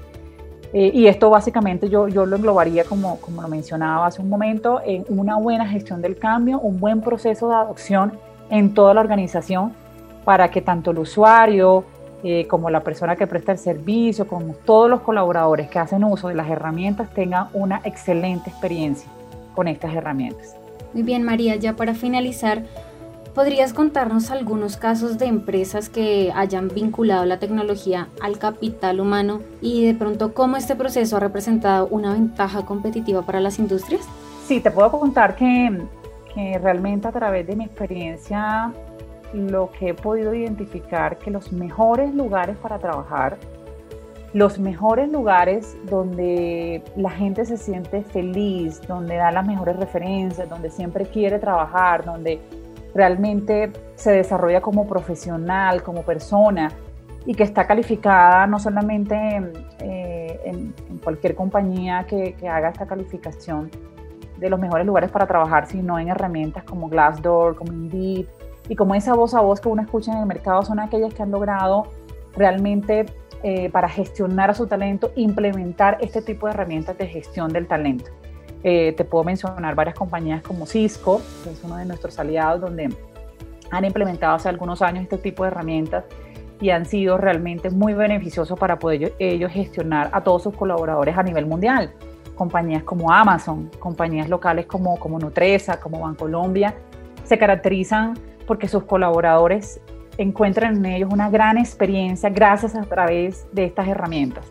Eh, 0.73 0.91
y 0.93 1.07
esto 1.07 1.29
básicamente 1.29 1.89
yo, 1.89 2.07
yo 2.07 2.25
lo 2.25 2.35
englobaría, 2.35 2.83
como, 2.83 3.19
como 3.21 3.41
lo 3.41 3.47
mencionaba 3.47 4.07
hace 4.07 4.21
un 4.21 4.29
momento, 4.29 4.81
en 4.85 5.05
una 5.07 5.35
buena 5.37 5.67
gestión 5.67 6.01
del 6.01 6.17
cambio, 6.17 6.59
un 6.59 6.79
buen 6.79 7.01
proceso 7.01 7.49
de 7.49 7.55
adopción 7.55 8.13
en 8.49 8.73
toda 8.73 8.93
la 8.93 9.01
organización 9.01 9.73
para 10.25 10.51
que 10.51 10.61
tanto 10.61 10.91
el 10.91 10.99
usuario 10.99 11.85
eh, 12.23 12.47
como 12.47 12.69
la 12.69 12.81
persona 12.81 13.15
que 13.15 13.27
presta 13.27 13.51
el 13.51 13.57
servicio, 13.57 14.27
como 14.27 14.53
todos 14.53 14.89
los 14.89 15.01
colaboradores 15.01 15.69
que 15.69 15.79
hacen 15.79 16.03
uso 16.03 16.27
de 16.27 16.35
las 16.35 16.49
herramientas 16.49 17.13
tengan 17.13 17.47
una 17.53 17.81
excelente 17.83 18.49
experiencia 18.49 19.09
con 19.53 19.67
estas 19.67 19.93
herramientas. 19.95 20.55
Muy 20.93 21.03
bien, 21.03 21.23
María, 21.23 21.55
ya 21.55 21.75
para 21.75 21.95
finalizar, 21.95 22.63
¿podrías 23.33 23.73
contarnos 23.73 24.29
algunos 24.29 24.77
casos 24.77 25.17
de 25.17 25.25
empresas 25.25 25.89
que 25.89 26.31
hayan 26.35 26.69
vinculado 26.69 27.25
la 27.25 27.39
tecnología 27.39 28.09
al 28.21 28.37
capital 28.37 28.99
humano 28.99 29.41
y 29.61 29.85
de 29.85 29.95
pronto 29.95 30.33
cómo 30.33 30.57
este 30.57 30.75
proceso 30.75 31.17
ha 31.17 31.19
representado 31.19 31.87
una 31.87 32.13
ventaja 32.13 32.65
competitiva 32.65 33.23
para 33.23 33.39
las 33.39 33.57
industrias? 33.57 34.03
Sí, 34.47 34.59
te 34.59 34.69
puedo 34.69 34.91
contar 34.91 35.35
que, 35.35 35.81
que 36.35 36.59
realmente 36.59 37.07
a 37.07 37.11
través 37.11 37.47
de 37.47 37.55
mi 37.55 37.65
experiencia 37.65 38.71
lo 39.33 39.71
que 39.71 39.89
he 39.89 39.93
podido 39.95 40.33
identificar 40.33 41.17
que 41.17 41.31
los 41.31 41.51
mejores 41.51 42.13
lugares 42.13 42.55
para 42.57 42.77
trabajar 42.77 43.37
los 44.33 44.57
mejores 44.57 45.09
lugares 45.11 45.77
donde 45.83 46.83
la 46.95 47.11
gente 47.11 47.45
se 47.45 47.57
siente 47.57 48.01
feliz, 48.01 48.81
donde 48.87 49.15
da 49.15 49.31
las 49.31 49.45
mejores 49.45 49.77
referencias, 49.77 50.49
donde 50.49 50.71
siempre 50.71 51.05
quiere 51.05 51.37
trabajar, 51.37 52.03
donde 52.03 52.41
realmente 52.95 53.71
se 53.95 54.11
desarrolla 54.11 54.61
como 54.61 54.87
profesional, 54.87 55.83
como 55.83 56.01
persona 56.01 56.71
y 57.25 57.35
que 57.35 57.43
está 57.43 57.65
calificada 57.67 58.47
no 58.47 58.59
solamente 58.59 59.15
en, 59.15 59.53
eh, 59.79 60.71
cualquier 61.03 61.35
compañía 61.35 62.05
que, 62.07 62.33
que, 62.33 62.47
haga 62.47 62.69
esta 62.69 62.85
calificación 62.85 63.69
de 64.37 64.49
los 64.49 64.59
mejores 64.59 64.85
lugares 64.85 65.11
para 65.11 65.27
trabajar, 65.27 65.67
sino 65.67 65.99
en 65.99 66.09
herramientas 66.09 66.63
como 66.63 66.89
Glassdoor, 66.89 67.55
como 67.55 67.71
Indeed 67.71 68.25
y 68.67 68.75
como 68.75 68.95
esa 68.95 69.13
voz 69.13 69.33
a 69.33 69.41
voz 69.41 69.59
que 69.59 69.69
uno 69.69 69.81
escucha 69.81 70.11
en 70.11 70.19
el 70.19 70.25
mercado 70.25 70.63
son 70.63 70.79
aquellas 70.79 71.13
que 71.13 71.23
han 71.23 71.31
logrado 71.31 71.87
realmente 72.35 73.05
eh, 73.43 73.69
para 73.69 73.89
gestionar 73.89 74.49
a 74.49 74.53
su 74.53 74.67
talento, 74.67 75.11
implementar 75.15 75.97
este 75.99 76.21
tipo 76.21 76.47
de 76.47 76.53
herramientas 76.53 76.97
de 76.97 77.07
gestión 77.07 77.51
del 77.51 77.67
talento. 77.67 78.09
Eh, 78.63 78.93
te 78.95 79.03
puedo 79.03 79.25
mencionar 79.25 79.75
varias 79.75 79.95
compañías 79.95 80.41
como 80.41 80.65
Cisco, 80.65 81.21
que 81.43 81.51
es 81.51 81.61
uno 81.63 81.75
de 81.75 81.85
nuestros 81.85 82.17
aliados, 82.17 82.61
donde 82.61 82.89
han 83.69 83.85
implementado 83.85 84.35
hace 84.35 84.47
algunos 84.47 84.81
años 84.81 85.03
este 85.03 85.17
tipo 85.17 85.43
de 85.43 85.49
herramientas 85.49 86.05
y 86.61 86.69
han 86.69 86.85
sido 86.85 87.17
realmente 87.17 87.69
muy 87.69 87.93
beneficiosos 87.93 88.57
para 88.57 88.79
poder 88.79 89.13
ellos 89.19 89.51
gestionar 89.51 90.09
a 90.13 90.23
todos 90.23 90.43
sus 90.43 90.55
colaboradores 90.55 91.17
a 91.17 91.23
nivel 91.23 91.45
mundial. 91.45 91.91
Compañías 92.35 92.83
como 92.83 93.11
Amazon, 93.11 93.69
compañías 93.79 94.29
locales 94.29 94.65
como, 94.65 94.97
como 94.97 95.19
Nutresa, 95.19 95.81
como 95.81 95.99
Bancolombia, 95.99 96.73
se 97.25 97.37
caracterizan 97.37 98.13
porque 98.47 98.69
sus 98.69 98.83
colaboradores 98.83 99.81
encuentran 100.17 100.77
en 100.77 100.85
ellos 100.85 101.09
una 101.11 101.29
gran 101.29 101.57
experiencia 101.57 102.29
gracias 102.29 102.75
a 102.75 102.83
través 102.83 103.47
de 103.51 103.65
estas 103.65 103.87
herramientas, 103.87 104.45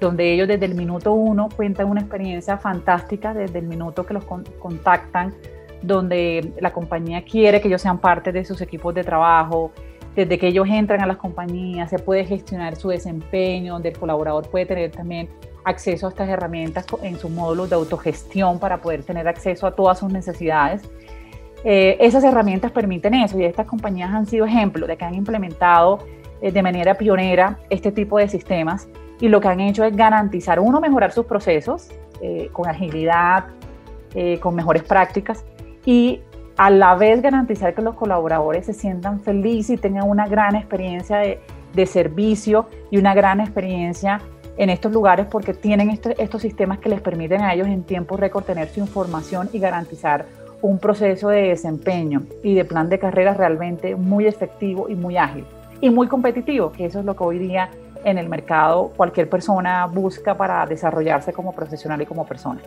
donde 0.00 0.32
ellos 0.32 0.48
desde 0.48 0.66
el 0.66 0.74
minuto 0.74 1.12
uno 1.12 1.48
cuentan 1.54 1.88
una 1.88 2.00
experiencia 2.00 2.56
fantástica, 2.58 3.34
desde 3.34 3.58
el 3.58 3.66
minuto 3.66 4.06
que 4.06 4.14
los 4.14 4.24
contactan, 4.24 5.34
donde 5.82 6.52
la 6.60 6.72
compañía 6.72 7.24
quiere 7.24 7.60
que 7.60 7.68
ellos 7.68 7.82
sean 7.82 7.98
parte 7.98 8.32
de 8.32 8.44
sus 8.44 8.60
equipos 8.60 8.94
de 8.94 9.04
trabajo, 9.04 9.72
desde 10.14 10.38
que 10.38 10.48
ellos 10.48 10.68
entran 10.68 11.00
a 11.00 11.06
las 11.06 11.16
compañías, 11.16 11.88
se 11.90 11.98
puede 11.98 12.24
gestionar 12.24 12.76
su 12.76 12.88
desempeño, 12.88 13.74
donde 13.74 13.90
el 13.90 13.98
colaborador 13.98 14.48
puede 14.48 14.66
tener 14.66 14.90
también 14.90 15.28
acceso 15.64 16.06
a 16.06 16.10
estas 16.10 16.28
herramientas 16.28 16.86
en 17.02 17.18
sus 17.18 17.30
módulos 17.30 17.70
de 17.70 17.76
autogestión 17.76 18.58
para 18.58 18.80
poder 18.80 19.04
tener 19.04 19.26
acceso 19.28 19.66
a 19.66 19.74
todas 19.74 20.00
sus 20.00 20.12
necesidades 20.12 20.82
eh, 21.64 21.96
esas 22.00 22.24
herramientas 22.24 22.72
permiten 22.72 23.14
eso 23.14 23.38
y 23.38 23.44
estas 23.44 23.66
compañías 23.66 24.10
han 24.12 24.26
sido 24.26 24.46
ejemplos 24.46 24.88
de 24.88 24.96
que 24.96 25.04
han 25.04 25.14
implementado 25.14 26.00
eh, 26.40 26.50
de 26.50 26.62
manera 26.62 26.94
pionera 26.94 27.58
este 27.70 27.92
tipo 27.92 28.18
de 28.18 28.28
sistemas 28.28 28.88
y 29.20 29.28
lo 29.28 29.40
que 29.40 29.48
han 29.48 29.60
hecho 29.60 29.84
es 29.84 29.94
garantizar, 29.96 30.58
uno, 30.58 30.80
mejorar 30.80 31.12
sus 31.12 31.26
procesos 31.26 31.88
eh, 32.20 32.48
con 32.52 32.68
agilidad, 32.68 33.44
con 34.40 34.54
mejores 34.54 34.82
prácticas 34.82 35.42
y 35.86 36.20
a 36.58 36.68
la 36.68 36.94
vez 36.96 37.22
garantizar 37.22 37.74
que 37.74 37.80
los 37.80 37.94
colaboradores 37.94 38.66
se 38.66 38.74
sientan 38.74 39.20
felices 39.20 39.78
y 39.78 39.80
tengan 39.80 40.06
una 40.06 40.28
gran 40.28 40.54
experiencia 40.54 41.16
de, 41.16 41.40
de 41.72 41.86
servicio 41.86 42.68
y 42.90 42.98
una 42.98 43.14
gran 43.14 43.40
experiencia 43.40 44.20
en 44.58 44.68
estos 44.68 44.92
lugares 44.92 45.26
porque 45.30 45.54
tienen 45.54 45.88
este, 45.88 46.14
estos 46.22 46.42
sistemas 46.42 46.78
que 46.78 46.90
les 46.90 47.00
permiten 47.00 47.40
a 47.40 47.54
ellos 47.54 47.68
en 47.68 47.84
tiempo 47.84 48.18
récord 48.18 48.44
tener 48.44 48.68
su 48.68 48.80
información 48.80 49.48
y 49.52 49.58
garantizar 49.58 50.26
un 50.62 50.78
proceso 50.78 51.28
de 51.28 51.48
desempeño 51.48 52.22
y 52.42 52.54
de 52.54 52.64
plan 52.64 52.88
de 52.88 52.98
carrera 52.98 53.34
realmente 53.34 53.96
muy 53.96 54.26
efectivo 54.26 54.88
y 54.88 54.94
muy 54.94 55.16
ágil 55.16 55.44
y 55.80 55.90
muy 55.90 56.06
competitivo, 56.06 56.72
que 56.72 56.86
eso 56.86 57.00
es 57.00 57.04
lo 57.04 57.16
que 57.16 57.24
hoy 57.24 57.38
día 57.38 57.70
en 58.04 58.16
el 58.16 58.28
mercado 58.28 58.92
cualquier 58.96 59.28
persona 59.28 59.86
busca 59.86 60.36
para 60.36 60.64
desarrollarse 60.66 61.32
como 61.32 61.52
profesional 61.52 62.00
y 62.00 62.06
como 62.06 62.26
persona. 62.26 62.60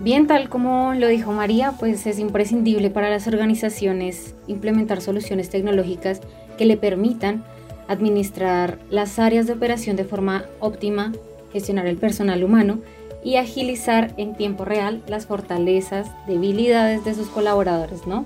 Bien, 0.00 0.26
tal 0.26 0.48
como 0.48 0.94
lo 0.94 1.08
dijo 1.08 1.32
María, 1.32 1.74
pues 1.78 2.06
es 2.06 2.18
imprescindible 2.18 2.90
para 2.90 3.10
las 3.10 3.26
organizaciones 3.26 4.34
implementar 4.46 5.00
soluciones 5.00 5.48
tecnológicas 5.48 6.20
que 6.58 6.66
le 6.66 6.76
permitan 6.76 7.44
administrar 7.88 8.78
las 8.90 9.18
áreas 9.18 9.46
de 9.46 9.52
operación 9.54 9.96
de 9.96 10.04
forma 10.04 10.44
óptima, 10.60 11.12
gestionar 11.52 11.86
el 11.86 11.96
personal 11.96 12.42
humano 12.44 12.78
y 13.24 13.36
agilizar 13.36 14.12
en 14.16 14.34
tiempo 14.34 14.64
real 14.64 15.02
las 15.06 15.26
fortalezas, 15.26 16.10
debilidades 16.26 17.04
de 17.04 17.14
sus 17.14 17.28
colaboradores, 17.28 18.06
¿no? 18.06 18.24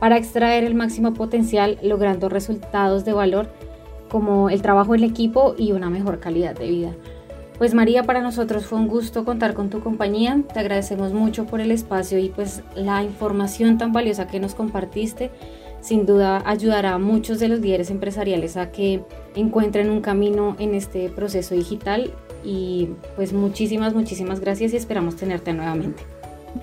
Para 0.00 0.16
extraer 0.16 0.64
el 0.64 0.74
máximo 0.74 1.14
potencial 1.14 1.78
logrando 1.82 2.28
resultados 2.28 3.04
de 3.04 3.12
valor 3.12 3.48
como 4.08 4.48
el 4.48 4.62
trabajo 4.62 4.94
en 4.94 5.04
equipo 5.04 5.54
y 5.58 5.72
una 5.72 5.90
mejor 5.90 6.20
calidad 6.20 6.56
de 6.56 6.68
vida. 6.68 6.92
Pues 7.58 7.74
María, 7.74 8.04
para 8.04 8.22
nosotros 8.22 8.66
fue 8.66 8.78
un 8.78 8.86
gusto 8.86 9.24
contar 9.24 9.52
con 9.52 9.68
tu 9.68 9.80
compañía. 9.80 10.40
Te 10.54 10.60
agradecemos 10.60 11.12
mucho 11.12 11.44
por 11.44 11.60
el 11.60 11.72
espacio 11.72 12.18
y 12.18 12.28
pues 12.28 12.62
la 12.76 13.02
información 13.02 13.78
tan 13.78 13.92
valiosa 13.92 14.28
que 14.28 14.38
nos 14.40 14.54
compartiste. 14.54 15.30
sin 15.80 16.06
duda 16.06 16.42
ayudará 16.44 16.94
a 16.94 16.98
muchos 16.98 17.38
de 17.38 17.48
los 17.48 17.60
líderes 17.60 17.90
empresariales 17.90 18.56
a 18.56 18.72
que 18.72 19.00
encuentren 19.36 19.90
un 19.90 20.00
camino 20.00 20.56
en 20.58 20.74
este 20.74 21.08
proceso 21.08 21.54
digital 21.54 22.12
y 22.44 22.90
pues 23.16 23.32
muchísimas, 23.32 23.94
muchísimas 23.94 24.40
gracias 24.40 24.72
y 24.72 24.76
esperamos 24.76 25.16
tenerte 25.16 25.52
nuevamente. 25.52 26.02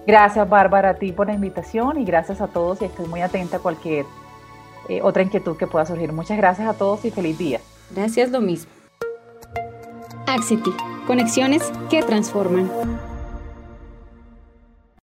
Gracias 0.08 0.48
Bárbara 0.50 0.92
a 0.92 0.94
ti 0.96 1.12
por 1.12 1.28
la 1.28 1.34
invitación 1.34 2.00
y 2.00 2.06
gracias 2.06 2.42
a 2.42 2.48
todos 2.48 2.82
y 2.82 2.86
estoy 2.86 3.08
muy 3.08 3.22
atenta 3.22 3.58
a 3.58 3.60
cualquier 3.60 4.06
eh, 4.90 5.02
otra 5.02 5.24
inquietud 5.24 5.58
que 5.58 5.68
pueda 5.68 5.86
surgir. 5.86 6.12
Muchas 6.12 6.38
gracias 6.38 6.68
a 6.68 6.74
todos 6.74 7.06
y 7.06 7.12
feliz 7.12 7.38
día. 7.38 7.60
Gracias 7.96 8.32
lo 8.32 8.42
mismo. 8.42 8.72
Axity, 10.28 10.72
conexiones 11.08 11.64
que 11.90 12.02
transforman. 12.02 12.70